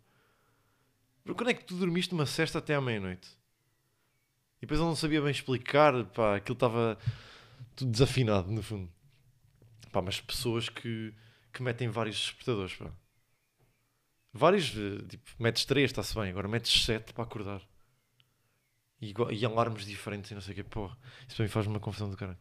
Quando 1.24 1.50
é 1.50 1.54
que 1.54 1.64
tu 1.64 1.74
dormiste 1.74 2.14
uma 2.14 2.26
cesta 2.26 2.58
até 2.58 2.74
à 2.74 2.80
meia-noite? 2.80 3.28
E 4.58 4.62
depois 4.62 4.80
ele 4.80 4.88
não 4.88 4.96
sabia 4.96 5.20
bem 5.20 5.30
explicar, 5.30 6.04
pá, 6.06 6.36
aquilo 6.36 6.54
estava 6.54 6.98
tudo 7.76 7.90
desafinado, 7.90 8.50
no 8.50 8.62
fundo. 8.62 8.90
Pá, 9.92 10.02
mas 10.02 10.20
pessoas 10.20 10.68
que, 10.68 11.14
que 11.52 11.62
metem 11.62 11.88
vários 11.88 12.16
despertadores, 12.16 12.74
pá. 12.74 12.90
Vários, 14.32 14.74
eh, 14.76 15.06
tipo, 15.08 15.30
metes 15.38 15.64
três, 15.64 15.90
está-se 15.90 16.14
bem, 16.14 16.30
agora 16.30 16.48
metes 16.48 16.84
sete 16.84 17.12
para 17.12 17.24
acordar. 17.24 17.62
E, 19.00 19.14
e 19.30 19.44
alarmes 19.44 19.86
diferentes 19.86 20.30
e 20.30 20.34
não 20.34 20.40
sei 20.40 20.52
o 20.52 20.56
quê, 20.56 20.64
porra. 20.64 20.96
Isso 21.26 21.36
para 21.36 21.44
mim 21.44 21.50
faz 21.50 21.66
uma 21.66 21.80
confusão 21.80 22.10
do 22.10 22.16
cara. 22.16 22.38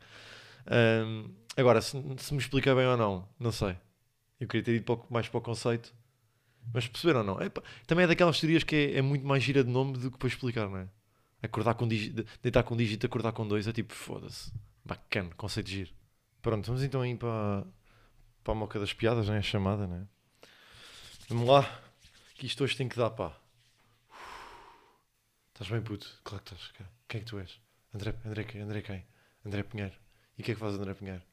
Um, 0.68 1.34
agora, 1.56 1.82
se, 1.82 1.92
se, 2.18 2.34
me 2.34 2.40
explica 2.40 2.76
bem 2.76 2.86
ou 2.86 2.98
não, 2.98 3.28
não 3.40 3.52
sei. 3.52 3.78
Eu 4.40 4.48
queria 4.48 4.64
ter 4.64 4.76
ido 4.76 5.06
mais 5.10 5.28
para 5.28 5.38
o 5.38 5.42
conceito. 5.42 5.94
Mas 6.74 6.88
perceberam 6.88 7.22
ou 7.22 7.26
não? 7.26 7.42
É, 7.42 7.50
também 7.86 8.04
é 8.04 8.08
daquelas 8.08 8.40
teorias 8.40 8.64
que 8.64 8.76
é, 8.76 8.98
é, 8.98 9.02
muito 9.02 9.26
mais 9.26 9.44
gira 9.44 9.64
de 9.64 9.70
nome 9.70 9.98
do 9.98 10.12
que 10.12 10.18
para 10.18 10.28
explicar, 10.28 10.68
não 10.68 10.78
é? 10.78 10.88
Acordar 11.42 11.76
com 11.76 11.88
dígito, 11.88 12.26
deitar 12.42 12.64
com 12.64 12.76
dígito, 12.76 13.06
acordar 13.06 13.32
com 13.32 13.48
dois, 13.48 13.68
é 13.68 13.72
tipo, 13.72 13.94
foda-se. 13.94 14.52
Bacana, 14.84 15.30
conceito 15.38 15.70
giro. 15.70 15.92
Pronto, 16.42 16.66
vamos 16.66 16.84
então 16.84 17.06
ir 17.06 17.18
para, 17.18 17.66
para 18.44 18.54
a 18.54 18.56
moca 18.56 18.80
das 18.80 18.92
piadas, 18.92 19.28
não 19.28 19.36
é? 19.36 19.38
A 19.38 19.42
chamada, 19.42 19.88
não 19.88 19.98
é? 19.98 20.08
Vamos 21.30 21.48
lá, 21.48 21.82
que 22.36 22.46
isto 22.46 22.64
hoje 22.64 22.76
tem 22.76 22.90
que 22.90 22.98
dar, 22.98 23.12
pá. 23.12 23.38
Estás 25.58 25.72
bem, 25.72 25.82
puto? 25.82 26.22
Claro 26.24 26.44
que 26.44 26.54
estás. 26.54 26.72
Quem 27.08 27.20
é 27.20 27.24
que 27.24 27.30
tu 27.32 27.40
és? 27.40 27.60
André, 27.92 28.14
André, 28.24 28.46
André 28.62 28.82
quem? 28.84 29.08
André 29.44 29.64
Pinheiro. 29.64 29.96
E 30.38 30.42
o 30.44 30.46
que 30.46 30.52
é 30.52 30.54
que 30.54 30.60
faz 30.60 30.76
André 30.76 30.94
Pinheiro? 30.94 31.24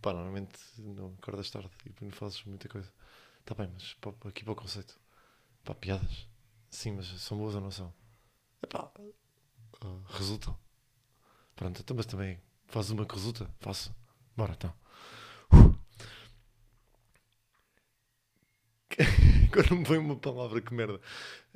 Pá, 0.00 0.12
normalmente 0.12 0.56
não 0.78 1.16
acordas 1.20 1.50
tarde 1.50 1.68
e 1.84 2.04
não 2.04 2.12
fazes 2.12 2.44
muita 2.44 2.68
coisa. 2.68 2.88
Está 3.40 3.56
bem, 3.56 3.68
mas 3.74 3.96
aqui 4.24 4.44
para 4.44 4.52
o 4.52 4.54
conceito. 4.54 5.00
Pá, 5.64 5.74
piadas. 5.74 6.28
Sim, 6.70 6.92
mas 6.92 7.08
são 7.20 7.36
boas 7.38 7.56
ou 7.56 7.60
não 7.60 7.72
são? 7.72 7.92
Epá, 8.62 8.88
uh, 9.84 10.02
resultam. 10.10 10.56
Pronto, 11.56 11.80
então, 11.80 11.96
mas 11.96 12.06
também 12.06 12.40
faz 12.68 12.88
uma 12.90 13.04
que 13.04 13.16
resulta. 13.16 13.52
Faço. 13.58 13.92
Bora, 14.36 14.52
então. 14.52 14.72
Uh. 15.52 15.76
Agora 19.52 19.74
me 19.74 19.82
vem 19.82 19.98
uma 19.98 20.16
palavra 20.16 20.60
que 20.60 20.72
merda. 20.72 21.00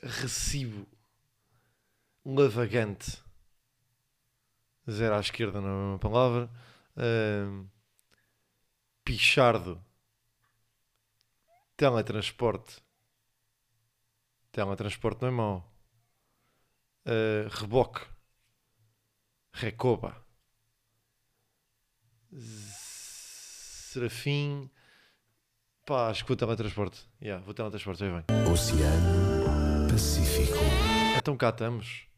Recibo 0.02 0.88
lavagante. 2.24 3.22
Zero 4.90 5.14
à 5.14 5.20
esquerda 5.20 5.60
não 5.60 5.68
é 5.68 5.72
uma 5.92 5.98
palavra. 5.98 6.50
Uh, 6.96 7.68
pichardo. 9.04 9.82
Teletransporte. 11.76 12.82
Teletransporte 14.50 15.22
não 15.22 15.28
é 15.28 15.30
mau. 15.32 15.72
Uh, 17.06 17.48
reboque. 17.50 18.06
Recoba. 19.52 20.16
Serafim. 23.92 24.70
Pá, 25.84 26.08
acho 26.08 26.24
que 26.24 26.28
vou 26.28 26.36
teletransporte. 26.36 27.08
Yeah, 27.20 27.44
vou 27.44 27.52
teletransporte, 27.52 28.04
aí 28.04 28.10
vem. 28.10 28.24
Oceano 28.50 29.90
Pacífico. 29.90 30.58
Então 31.18 31.36
cá 31.36 31.50
estamos. 31.50 32.11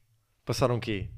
Passaram 0.45 0.77
o 0.77 0.81
quê? 0.81 1.09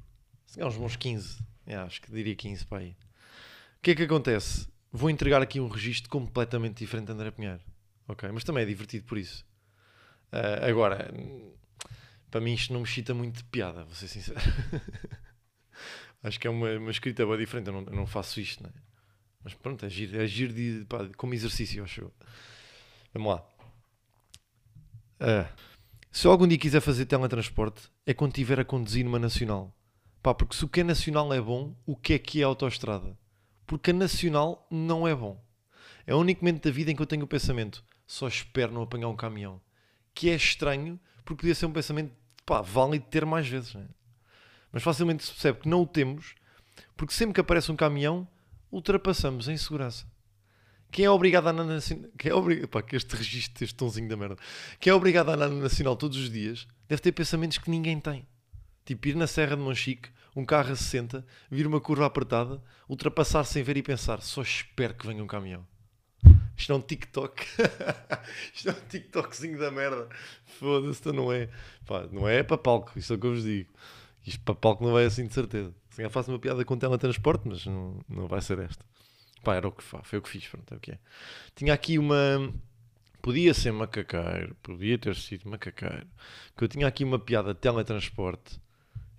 Uns 0.59 0.77
bons 0.77 0.97
15. 0.97 1.39
Yeah, 1.67 1.87
acho 1.87 2.01
que 2.01 2.13
diria 2.13 2.35
15 2.35 2.65
para 2.67 2.79
aí. 2.79 2.91
O 2.91 3.83
que 3.83 3.91
é 3.91 3.95
que 3.95 4.03
acontece? 4.05 4.69
Vou 4.93 5.11
entregar 5.11 5.43
aqui 5.43 5.61
um 5.61 5.69
registro 5.69 6.09
completamente 6.09 6.79
diferente 6.79 7.07
de 7.07 7.13
André 7.13 7.31
Pinheiro. 7.31 7.61
Ok? 8.07 8.31
Mas 8.33 8.45
também 8.45 8.63
é 8.63 8.67
divertido 8.67 9.05
por 9.05 9.19
isso. 9.19 9.45
Uh, 10.33 10.69
agora, 10.69 11.13
para 12.31 12.41
mim 12.41 12.55
isto 12.55 12.73
não 12.73 12.81
me 12.81 12.87
chita 12.87 13.15
muito 13.15 13.39
de 13.39 13.45
piada, 13.45 13.85
vou 13.85 13.95
ser 13.95 14.09
sincero. 14.09 14.39
acho 16.23 16.39
que 16.39 16.47
é 16.47 16.51
uma, 16.51 16.71
uma 16.77 16.91
escrita 16.91 17.27
bem 17.27 17.39
diferente. 17.39 17.67
Eu 17.67 17.73
não, 17.73 17.83
eu 17.83 17.97
não 17.97 18.07
faço 18.07 18.41
isto, 18.41 18.63
né? 18.63 18.71
Mas 19.43 19.55
pronto, 19.55 19.85
é 19.85 19.89
giro, 19.89 20.21
é 20.21 20.27
giro 20.27 20.53
de, 20.53 20.85
pá, 20.89 21.09
como 21.17 21.35
exercício, 21.35 21.83
acho. 21.83 22.13
Vamos 23.13 23.33
lá. 23.33 23.45
Uh, 25.21 25.49
se 26.17 26.27
algum 26.27 26.49
dia 26.49 26.57
quiser 26.57 26.81
fazer 26.81 27.05
teletransporte, 27.05 27.91
é 28.07 28.15
quando 28.15 28.31
estiver 28.31 28.59
a 28.59 28.65
conduzir 28.65 29.05
numa 29.05 29.19
nacional. 29.19 29.77
Pá, 30.23 30.33
porque 30.33 30.57
se 30.57 30.65
o 30.65 30.69
que 30.69 30.81
é 30.81 30.83
nacional 30.83 31.31
é 31.31 31.39
bom, 31.39 31.77
o 31.85 31.95
que 31.95 32.15
é 32.15 32.19
que 32.19 32.41
é 32.41 32.45
autoestrada? 32.45 33.19
Porque 33.67 33.91
a 33.91 33.93
nacional 33.93 34.67
não 34.71 35.07
é 35.07 35.15
bom. 35.15 35.39
É 36.07 36.15
o 36.15 36.19
único 36.19 36.43
momento 36.43 36.65
da 36.65 36.71
vida 36.71 36.91
em 36.91 36.97
que 36.97 37.03
eu 37.03 37.07
tenho 37.07 37.25
o 37.25 37.29
pensamento, 37.29 37.85
só 38.07 38.27
espero 38.29 38.73
não 38.73 38.81
apanhar 38.81 39.09
um 39.09 39.15
caminhão. 39.15 39.61
Que 40.15 40.31
é 40.31 40.35
estranho, 40.35 40.99
porque 41.23 41.43
podia 41.43 41.55
ser 41.55 41.67
um 41.67 41.73
pensamento, 41.73 42.15
pá, 42.47 42.63
válido 42.63 43.05
ter 43.11 43.27
mais 43.27 43.47
vezes, 43.47 43.75
né? 43.75 43.87
Mas 44.73 44.83
facilmente 44.83 45.23
se 45.23 45.33
percebe 45.33 45.61
que 45.61 45.69
não 45.69 45.83
o 45.83 45.87
temos, 45.87 46.35
porque 46.97 47.13
sempre 47.13 47.35
que 47.35 47.43
aparece 47.43 47.71
um 47.71 47.77
caminhão, 47.77 48.27
ultrapassamos 48.73 49.49
em 49.49 49.57
segurança. 49.59 50.07
Quem 50.91 51.05
é 51.05 51.11
obrigado 51.11 51.49
a 51.49 51.51
andar 51.51 51.65
na 51.65 51.75
nacional. 51.75 52.11
Quem 52.19 52.31
é 52.31 52.35
obrigado. 52.35 52.69
Pá, 52.69 52.83
que 52.83 52.97
este 52.97 53.15
registro, 53.15 53.65
este 53.65 53.75
tonzinho 53.75 54.09
da 54.09 54.17
merda. 54.17 54.37
Quem 54.81 54.91
é 54.91 54.95
obrigado 54.95 55.31
a 55.31 55.35
andar 55.35 55.49
na 55.49 55.63
nacional 55.63 55.97
todos 55.97 56.17
os 56.17 56.31
dias 56.31 56.67
deve 56.89 57.03
ter 57.03 57.13
pensamentos 57.13 57.59
que 57.59 57.71
ninguém 57.71 57.99
tem. 58.01 58.27
Tipo, 58.85 59.09
ir 59.09 59.17
na 59.17 59.27
Serra 59.27 59.57
de 59.57 59.63
Monchique, 59.63 60.11
um 60.35 60.45
carro 60.45 60.73
a 60.73 60.77
60, 60.77 61.27
vir 61.51 61.67
uma 61.67 61.81
curva 61.81 62.07
apertada, 62.07 62.63
ultrapassar 62.89 63.45
sem 63.45 63.63
ver 63.63 63.77
e 63.77 63.83
pensar, 63.83 64.21
só 64.21 64.43
espero 64.43 64.95
que 64.95 65.07
venha 65.07 65.23
um 65.23 65.27
caminhão. 65.27 65.67
Isto 66.57 66.73
é 66.73 66.77
um 66.77 66.81
TikTok. 66.81 67.45
Isto 68.55 68.71
é 68.71 68.73
um 68.73 68.89
TikTokzinho 68.89 69.59
da 69.59 69.71
merda. 69.71 70.09
Foda-se, 70.59 71.01
então 71.01 71.13
não 71.13 71.33
é. 71.33 71.51
Pá, 71.85 72.07
não 72.11 72.29
é 72.29 72.43
para 72.43 72.57
palco, 72.57 72.99
isto 72.99 73.13
é 73.13 73.17
o 73.17 73.19
que 73.19 73.27
eu 73.27 73.35
vos 73.35 73.43
digo. 73.43 73.71
Isto 74.27 74.41
para 74.41 74.55
palco 74.55 74.83
não 74.83 74.93
vai 74.93 75.05
assim 75.05 75.27
de 75.27 75.35
certeza. 75.35 75.75
Se 75.91 76.03
eu 76.03 76.11
faço 76.11 76.31
uma 76.31 76.39
piada 76.39 76.65
com 76.65 76.77
teletransporte, 76.77 77.47
mas 77.47 77.67
não, 77.67 78.01
não 78.09 78.27
vai 78.27 78.41
ser 78.41 78.59
esta. 78.59 78.85
Pá, 79.47 79.55
era 79.55 79.69
o 79.69 79.71
que 79.71 79.81
foi 79.85 80.19
o 80.19 80.23
que 80.23 80.29
fiz, 80.29 80.49
pronto, 80.49 80.75
é 80.75 80.77
o 80.77 80.81
que 80.81 80.91
é. 80.91 80.99
Tinha 81.55 81.73
aqui 81.73 82.01
uma. 82.01 82.53
Podia 83.23 83.55
ser 83.55 83.71
macaqueiro, 83.71 84.57
podia 84.61 84.99
ter 84.99 85.15
sido 85.15 85.49
macaqueiro. 85.49 86.09
Que 86.57 86.65
eu 86.65 86.69
tinha 86.69 86.85
aqui 86.85 87.05
uma 87.05 87.17
piada 87.17 87.55
de 87.55 87.61
teletransporte 87.61 88.61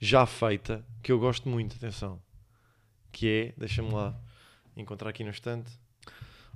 já 0.02 0.26
feita 0.26 0.86
que 1.02 1.13
eu 1.13 1.18
gosto 1.18 1.48
muito, 1.48 1.78
atenção. 1.78 2.22
Que 3.10 3.28
é, 3.30 3.54
deixa-me 3.58 3.90
lá 3.90 4.20
encontrar 4.76 5.12
aqui 5.12 5.24
no 5.24 5.30
instante. 5.30 5.72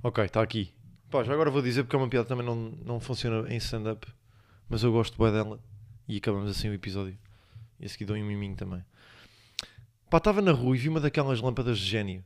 Ok, 0.02 0.22
está 0.22 0.42
aqui. 0.42 0.74
Pá, 1.10 1.24
já 1.24 1.32
agora 1.32 1.50
vou 1.50 1.62
dizer 1.62 1.84
porque 1.84 1.96
é 1.96 1.98
uma 1.98 2.10
piada 2.10 2.28
também 2.28 2.44
não, 2.44 2.54
não 2.84 3.00
funciona 3.00 3.50
em 3.50 3.56
stand-up, 3.56 4.06
mas 4.68 4.82
eu 4.82 4.92
gosto 4.92 5.16
bem 5.16 5.32
dela. 5.32 5.58
E 6.06 6.18
acabamos 6.18 6.50
assim 6.50 6.68
o 6.68 6.74
episódio. 6.74 7.16
E 7.80 7.86
a 7.86 7.88
seguir 7.88 8.04
dou 8.04 8.18
um 8.18 8.22
miminho 8.22 8.54
também. 8.54 8.84
Pá, 10.10 10.18
estava 10.18 10.42
na 10.42 10.52
rua 10.52 10.76
e 10.76 10.78
vi 10.78 10.90
uma 10.90 11.00
daquelas 11.00 11.40
lâmpadas 11.40 11.78
de 11.78 11.86
gênio. 11.86 12.22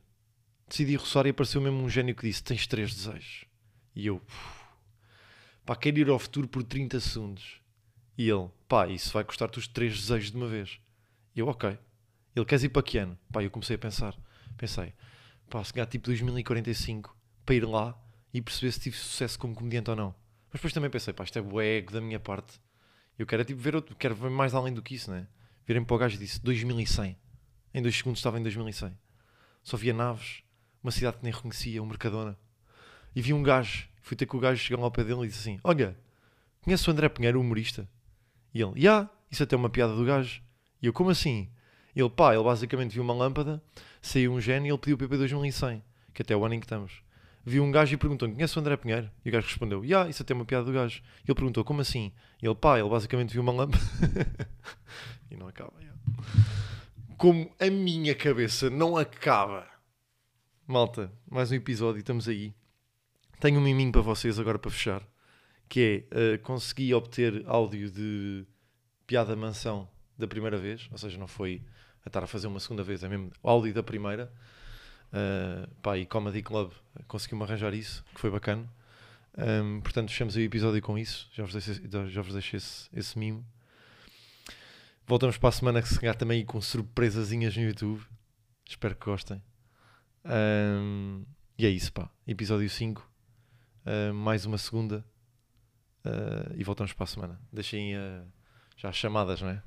Decidi 0.67 0.95
roçar 0.95 1.25
e 1.25 1.29
apareceu 1.29 1.61
mesmo 1.61 1.81
um 1.81 1.89
gênio 1.89 2.15
que 2.15 2.27
disse: 2.27 2.43
Tens 2.43 2.67
três 2.67 2.93
desejos. 2.93 3.45
E 3.95 4.05
eu, 4.07 4.21
pá, 5.65 5.75
quero 5.75 5.99
ir 5.99 6.09
ao 6.09 6.19
futuro 6.19 6.47
por 6.47 6.63
30 6.63 6.99
segundos. 6.99 7.61
E 8.17 8.29
ele, 8.29 8.49
pá, 8.67 8.87
isso 8.87 9.13
vai 9.13 9.23
custar-te 9.23 9.59
os 9.59 9.67
três 9.67 9.99
desejos 9.99 10.31
de 10.31 10.37
uma 10.37 10.47
vez. 10.47 10.79
E 11.35 11.39
eu, 11.39 11.47
ok. 11.47 11.77
Ele, 12.35 12.45
queres 12.45 12.63
ir 12.63 12.69
para 12.69 12.83
que 12.83 12.97
ano? 12.97 13.17
Pá, 13.31 13.43
eu 13.43 13.49
comecei 13.49 13.75
a 13.75 13.79
pensar. 13.79 14.15
Pensei, 14.57 14.93
pá, 15.49 15.63
se 15.63 15.73
ganhar 15.73 15.85
tipo 15.87 16.05
2045 16.05 17.15
para 17.45 17.55
ir 17.55 17.65
lá 17.65 17.97
e 18.33 18.41
perceber 18.41 18.71
se 18.71 18.79
tive 18.79 18.97
sucesso 18.97 19.39
como 19.39 19.55
comediante 19.55 19.89
ou 19.89 19.95
não. 19.95 20.15
Mas 20.49 20.59
depois 20.59 20.73
também 20.73 20.89
pensei, 20.89 21.13
pá, 21.13 21.23
isto 21.23 21.37
é 21.37 21.77
ego 21.77 21.91
da 21.91 22.01
minha 22.01 22.19
parte. 22.19 22.59
Eu 23.17 23.25
quero 23.25 23.43
tipo 23.43 23.59
ver 23.59 23.75
outro, 23.75 23.95
quero 23.95 24.15
ver 24.15 24.29
mais 24.29 24.53
além 24.53 24.73
do 24.73 24.81
que 24.81 24.95
isso, 24.95 25.09
né? 25.09 25.27
Virem 25.65 25.83
para 25.83 25.95
o 25.95 25.97
gajo 25.97 26.15
e 26.15 26.19
disse 26.19 26.41
2100. 26.41 27.17
Em 27.73 27.81
dois 27.81 27.95
segundos 27.97 28.19
estava 28.19 28.39
em 28.39 28.43
2100. 28.43 28.97
Só 29.63 29.75
via 29.75 29.93
naves, 29.93 30.43
uma 30.83 30.91
cidade 30.91 31.17
que 31.17 31.23
nem 31.23 31.33
reconhecia, 31.33 31.81
um 31.81 31.85
Mercadona. 31.85 32.37
E 33.15 33.21
vi 33.21 33.33
um 33.33 33.43
gajo, 33.43 33.87
fui 34.01 34.15
ter 34.15 34.25
com 34.25 34.37
o 34.37 34.39
gajo, 34.39 34.63
chegar 34.63 34.81
ao 34.81 34.91
pé 34.91 35.03
dele 35.03 35.23
e 35.23 35.27
disse 35.27 35.39
assim: 35.39 35.59
Olha, 35.63 35.97
conhece 36.61 36.87
o 36.87 36.91
André 36.91 37.09
Pinheiro, 37.09 37.39
humorista? 37.39 37.87
E 38.53 38.61
ele, 38.61 38.71
já, 38.71 38.77
yeah, 38.77 39.09
isso 39.31 39.43
até 39.43 39.55
é 39.55 39.57
uma 39.57 39.69
piada 39.69 39.95
do 39.95 40.05
gajo. 40.05 40.41
E 40.81 40.85
eu, 40.87 40.93
como 40.93 41.09
assim? 41.09 41.49
Ele, 41.95 42.09
pá, 42.09 42.33
ele 42.33 42.43
basicamente 42.43 42.93
viu 42.93 43.03
uma 43.03 43.13
lâmpada, 43.13 43.61
saiu 44.01 44.33
um 44.33 44.39
gênio 44.39 44.69
e 44.69 44.71
ele 44.71 44.77
pediu 44.77 44.95
o 44.95 44.99
PP 44.99 45.17
2100, 45.17 45.83
que 46.13 46.21
até 46.21 46.33
é 46.33 46.37
o 46.37 46.45
ano 46.45 46.53
em 46.53 46.59
que 46.59 46.65
estamos. 46.65 47.01
viu 47.43 47.63
um 47.63 47.71
gajo 47.71 47.93
e 47.93 47.97
perguntou: 47.97 48.29
Conhece 48.29 48.57
o 48.57 48.61
André 48.61 48.77
Pinheiro? 48.77 49.09
E 49.25 49.29
o 49.29 49.31
gajo 49.31 49.47
respondeu: 49.47 49.83
Ya, 49.83 50.07
isso 50.07 50.21
até 50.21 50.33
é 50.33 50.35
uma 50.35 50.45
piada 50.45 50.65
do 50.65 50.71
gajo. 50.71 51.01
E 51.25 51.31
ele 51.31 51.35
perguntou: 51.35 51.63
Como 51.63 51.81
assim? 51.81 52.11
E 52.41 52.45
ele, 52.45 52.55
pá, 52.55 52.79
ele 52.79 52.89
basicamente 52.89 53.33
viu 53.33 53.41
uma 53.41 53.51
lâmpada. 53.51 53.83
e 55.31 55.35
não 55.35 55.47
acaba. 55.47 55.73
ya. 55.81 55.91
Como 57.17 57.49
a 57.59 57.69
minha 57.71 58.13
cabeça 58.13 58.69
não 58.69 58.95
acaba. 58.95 59.76
Malta, 60.69 61.09
mais 61.31 61.49
um 61.49 61.55
episódio, 61.55 61.99
estamos 61.99 62.27
aí. 62.27 62.53
Tenho 63.39 63.57
um 63.57 63.63
miminho 63.63 63.89
para 63.89 64.01
vocês 64.01 64.37
agora 64.37 64.59
para 64.59 64.69
fechar. 64.69 65.01
Que 65.69 66.05
é: 66.11 66.33
eh, 66.33 66.37
consegui 66.39 66.93
obter 66.93 67.41
áudio 67.47 67.89
de 67.89 68.45
piada 69.07 69.33
mansão 69.33 69.87
da 70.17 70.27
primeira 70.27 70.57
vez. 70.57 70.89
Ou 70.91 70.97
seja, 70.97 71.17
não 71.17 71.25
foi 71.25 71.63
a 72.03 72.09
estar 72.09 72.21
a 72.21 72.27
fazer 72.27 72.47
uma 72.47 72.59
segunda 72.59 72.83
vez, 72.83 73.01
é 73.01 73.07
mesmo 73.07 73.31
áudio 73.41 73.73
da 73.73 73.81
primeira. 73.81 74.29
Uh, 75.07 75.73
pá, 75.81 75.97
e 75.97 76.05
Comedy 76.05 76.41
Club 76.41 76.73
conseguiu-me 77.07 77.45
arranjar 77.45 77.73
isso, 77.73 78.03
que 78.13 78.19
foi 78.19 78.29
bacana. 78.29 78.67
Um, 79.37 79.79
portanto, 79.79 80.09
fechamos 80.09 80.35
o 80.35 80.41
episódio 80.41 80.81
com 80.81 80.97
isso. 80.97 81.29
Já 81.31 81.45
vos 81.45 81.53
deixei, 81.53 81.81
já 82.09 82.21
vos 82.21 82.33
deixei 82.33 82.57
esse, 82.57 82.89
esse 82.93 83.17
mimo. 83.17 83.45
Voltamos 85.07 85.37
para 85.37 85.47
a 85.47 85.53
semana 85.53 85.81
que 85.81 85.87
se 85.87 85.97
calhar 85.97 86.17
também 86.17 86.45
com 86.45 86.59
surpresazinhas 86.59 87.55
no 87.55 87.63
YouTube. 87.63 88.03
Espero 88.67 88.95
que 88.97 89.05
gostem. 89.05 89.41
Um, 90.27 91.23
e 91.57 91.65
é 91.65 91.69
isso, 91.69 91.91
pá. 91.93 92.09
Episódio 92.27 92.69
5. 92.69 93.09
Uh, 93.85 94.13
mais 94.13 94.45
uma 94.45 94.57
segunda. 94.57 95.05
Uh, 96.05 96.53
e 96.55 96.63
voltamos 96.63 96.91
para 96.93 97.05
a 97.05 97.07
semana. 97.07 97.41
Deixem 97.51 97.95
uh, 97.95 98.23
já 98.75 98.89
as 98.89 98.95
chamadas, 98.95 99.41
não 99.41 99.49
é? 99.49 99.63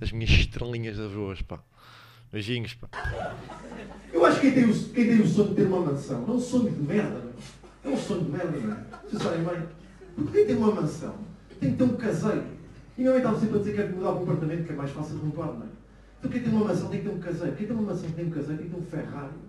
As 0.00 0.12
minhas 0.12 0.30
estrelinhas 0.38 0.96
das 0.96 1.12
ruas, 1.12 1.42
pá. 1.42 1.62
Beijinhos, 2.32 2.74
pá. 2.74 2.88
Eu 4.12 4.24
acho 4.24 4.40
que 4.40 4.52
quem 4.52 4.62
tem, 4.62 4.70
o, 4.70 4.88
quem 4.90 5.04
tem 5.06 5.20
o 5.20 5.26
sonho 5.26 5.48
de 5.48 5.54
ter 5.56 5.66
uma 5.66 5.80
mansão, 5.80 6.20
não 6.22 6.34
é 6.34 6.36
um 6.36 6.40
sonho 6.40 6.70
de 6.70 6.80
merda, 6.80 7.20
meu. 7.20 7.34
É 7.84 7.88
um 7.88 7.96
sonho 7.96 8.24
de 8.24 8.30
merda, 8.30 8.58
não 8.58 8.72
é? 8.72 8.84
Vocês 9.02 9.22
sabem 9.22 9.44
bem? 9.44 9.68
Porque 10.14 10.32
quem 10.32 10.46
tem 10.46 10.56
uma 10.56 10.72
mansão 10.72 11.18
tem 11.60 11.72
que 11.72 11.76
ter 11.76 11.84
um 11.84 11.96
caseiro. 11.96 12.44
E 12.96 13.00
minha 13.00 13.10
mãe 13.10 13.18
estava 13.18 13.40
sempre 13.40 13.56
a 13.56 13.58
dizer 13.58 13.74
que 13.74 13.80
é 13.80 13.88
mudar 13.88 14.12
um 14.12 14.22
apartamento 14.22 14.64
que 14.64 14.72
é 14.72 14.76
mais 14.76 14.90
fácil 14.92 15.18
de 15.18 15.24
limpar, 15.24 15.52
não 15.52 15.66
é? 15.66 15.68
Então 16.18 16.30
quem 16.30 16.42
tem 16.42 16.52
uma 16.52 16.64
mansão 16.64 16.88
tem 16.88 17.00
que 17.00 17.08
ter 17.08 17.14
um 17.14 17.18
caseiro. 17.18 17.56
Quem 17.56 17.66
tem 17.66 17.76
uma 17.76 17.92
mansão 17.92 18.10
tem 18.10 18.24
um 18.24 18.30
caseiro 18.30 18.62
tem 18.62 18.70
que 18.70 18.74
ter 18.74 18.80
um 18.80 18.86
Ferrari. 18.86 19.43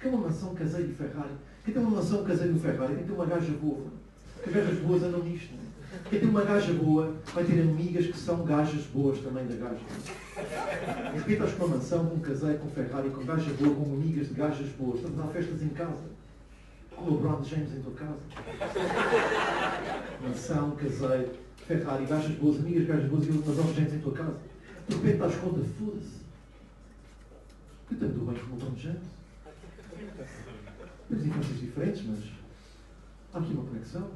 Quem 0.00 0.10
tem 0.10 0.18
uma 0.18 0.28
mansão, 0.28 0.54
caseiro 0.54 0.90
e 0.90 0.94
Ferrari. 0.94 1.34
Quem 1.64 1.74
tem 1.74 1.82
uma 1.82 1.96
mansão, 1.96 2.24
caseiro 2.24 2.56
e 2.56 2.58
Ferrari 2.58 2.94
tem 2.94 3.02
que 3.02 3.08
ter 3.08 3.14
uma 3.14 3.26
gaja 3.26 3.52
boa. 3.52 3.86
Porque 4.34 4.50
as 4.50 4.54
gajas 4.66 4.78
boas 4.80 5.02
andam 5.02 5.22
nisto, 5.24 5.52
não 5.52 5.60
é? 5.60 5.64
Quem 6.10 6.20
tem 6.20 6.28
uma 6.28 6.42
gaja 6.42 6.72
boa 6.72 7.14
vai 7.32 7.44
ter 7.44 7.60
amigas 7.60 8.06
que 8.06 8.16
são 8.16 8.44
gajas 8.44 8.84
boas 8.86 9.18
também 9.20 9.46
da 9.46 9.54
gaja. 9.54 9.80
De 11.12 11.18
repente 11.18 11.56
com 11.56 11.64
uma 11.64 11.76
mansão, 11.76 12.06
com 12.06 12.16
um 12.16 12.20
caseiro, 12.20 12.58
com 12.58 12.68
Ferrari, 12.68 13.10
com 13.10 13.24
gaja 13.24 13.50
boa, 13.52 13.74
com 13.74 13.94
amigas 13.94 14.28
de 14.28 14.34
gajas 14.34 14.68
boas. 14.70 14.96
Estamos 14.96 15.20
a 15.20 15.26
festas 15.28 15.62
em 15.62 15.68
casa. 15.68 16.14
Com 16.90 17.04
o 17.04 17.14
LeBron 17.14 17.42
James 17.42 17.72
em 17.72 17.80
tua 17.80 17.92
casa. 17.92 18.18
Mansão, 20.22 20.72
caseiro, 20.72 21.30
Ferrari, 21.66 22.06
gajas 22.06 22.32
boas, 22.32 22.58
amigas 22.58 22.86
gajas 22.86 23.08
boas 23.08 23.26
e 23.26 23.30
o 23.30 23.32
LeBron 23.34 23.74
James 23.74 23.94
em 23.94 23.98
tua 23.98 24.12
casa. 24.12 24.36
De 24.88 24.94
repente 24.96 25.14
estás 25.14 25.34
conta, 25.36 25.60
foda-se. 25.78 26.24
Eu 27.90 27.98
tanto 27.98 28.18
bem 28.20 28.34
com 28.34 28.50
o 28.50 28.58
LeBron 28.58 28.76
James. 28.76 29.23
Temos 31.08 31.26
infâncias 31.26 31.60
diferentes, 31.60 32.04
mas 32.06 32.18
há 33.32 33.38
aqui 33.38 33.52
uma 33.52 33.64
conexão. 33.64 34.10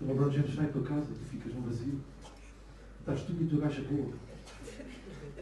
O 0.00 0.06
LeBron 0.06 0.30
James 0.30 0.54
vai 0.54 0.66
à 0.66 0.68
tua 0.68 0.82
casa, 0.82 1.06
tu 1.06 1.24
ficas 1.30 1.54
no 1.54 1.62
Brasil. 1.62 2.00
Estás 3.00 3.22
tu 3.22 3.32
e 3.32 3.44
a 3.44 3.48
tua 3.48 3.60
gaja 3.60 3.82
boa. 3.82 4.12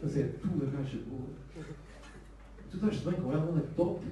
Mas 0.01 0.17
é 0.17 0.23
tu 0.23 0.47
a 0.47 0.77
gaja 0.77 0.97
boa. 1.07 1.29
Tu 2.69 2.77
estás 2.77 2.97
bem 2.97 3.13
com 3.13 3.31
ela, 3.31 3.47
ela 3.47 3.59
é 3.59 3.75
top. 3.75 4.05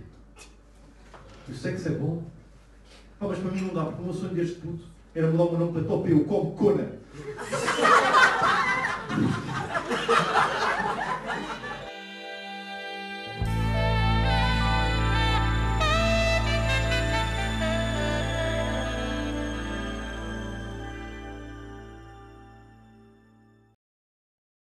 O 1.48 1.54
sexo 1.54 1.88
é 1.90 1.92
bom. 1.92 2.24
Ah, 3.20 3.28
mas 3.28 3.40
para 3.40 3.52
mim 3.52 3.62
não 3.62 3.74
dá, 3.74 3.86
porque 3.86 4.02
o 4.02 4.06
meu 4.06 4.14
sonho 4.14 4.34
deste 4.34 4.60
puto 4.60 4.86
era 5.14 5.30
mudar 5.30 5.44
o 5.44 5.52
meu 5.52 5.60
nome 5.60 5.74
para 5.74 5.84
Top 5.84 6.10
Eu, 6.10 6.24
como 6.26 6.56
Cona. 6.56 7.00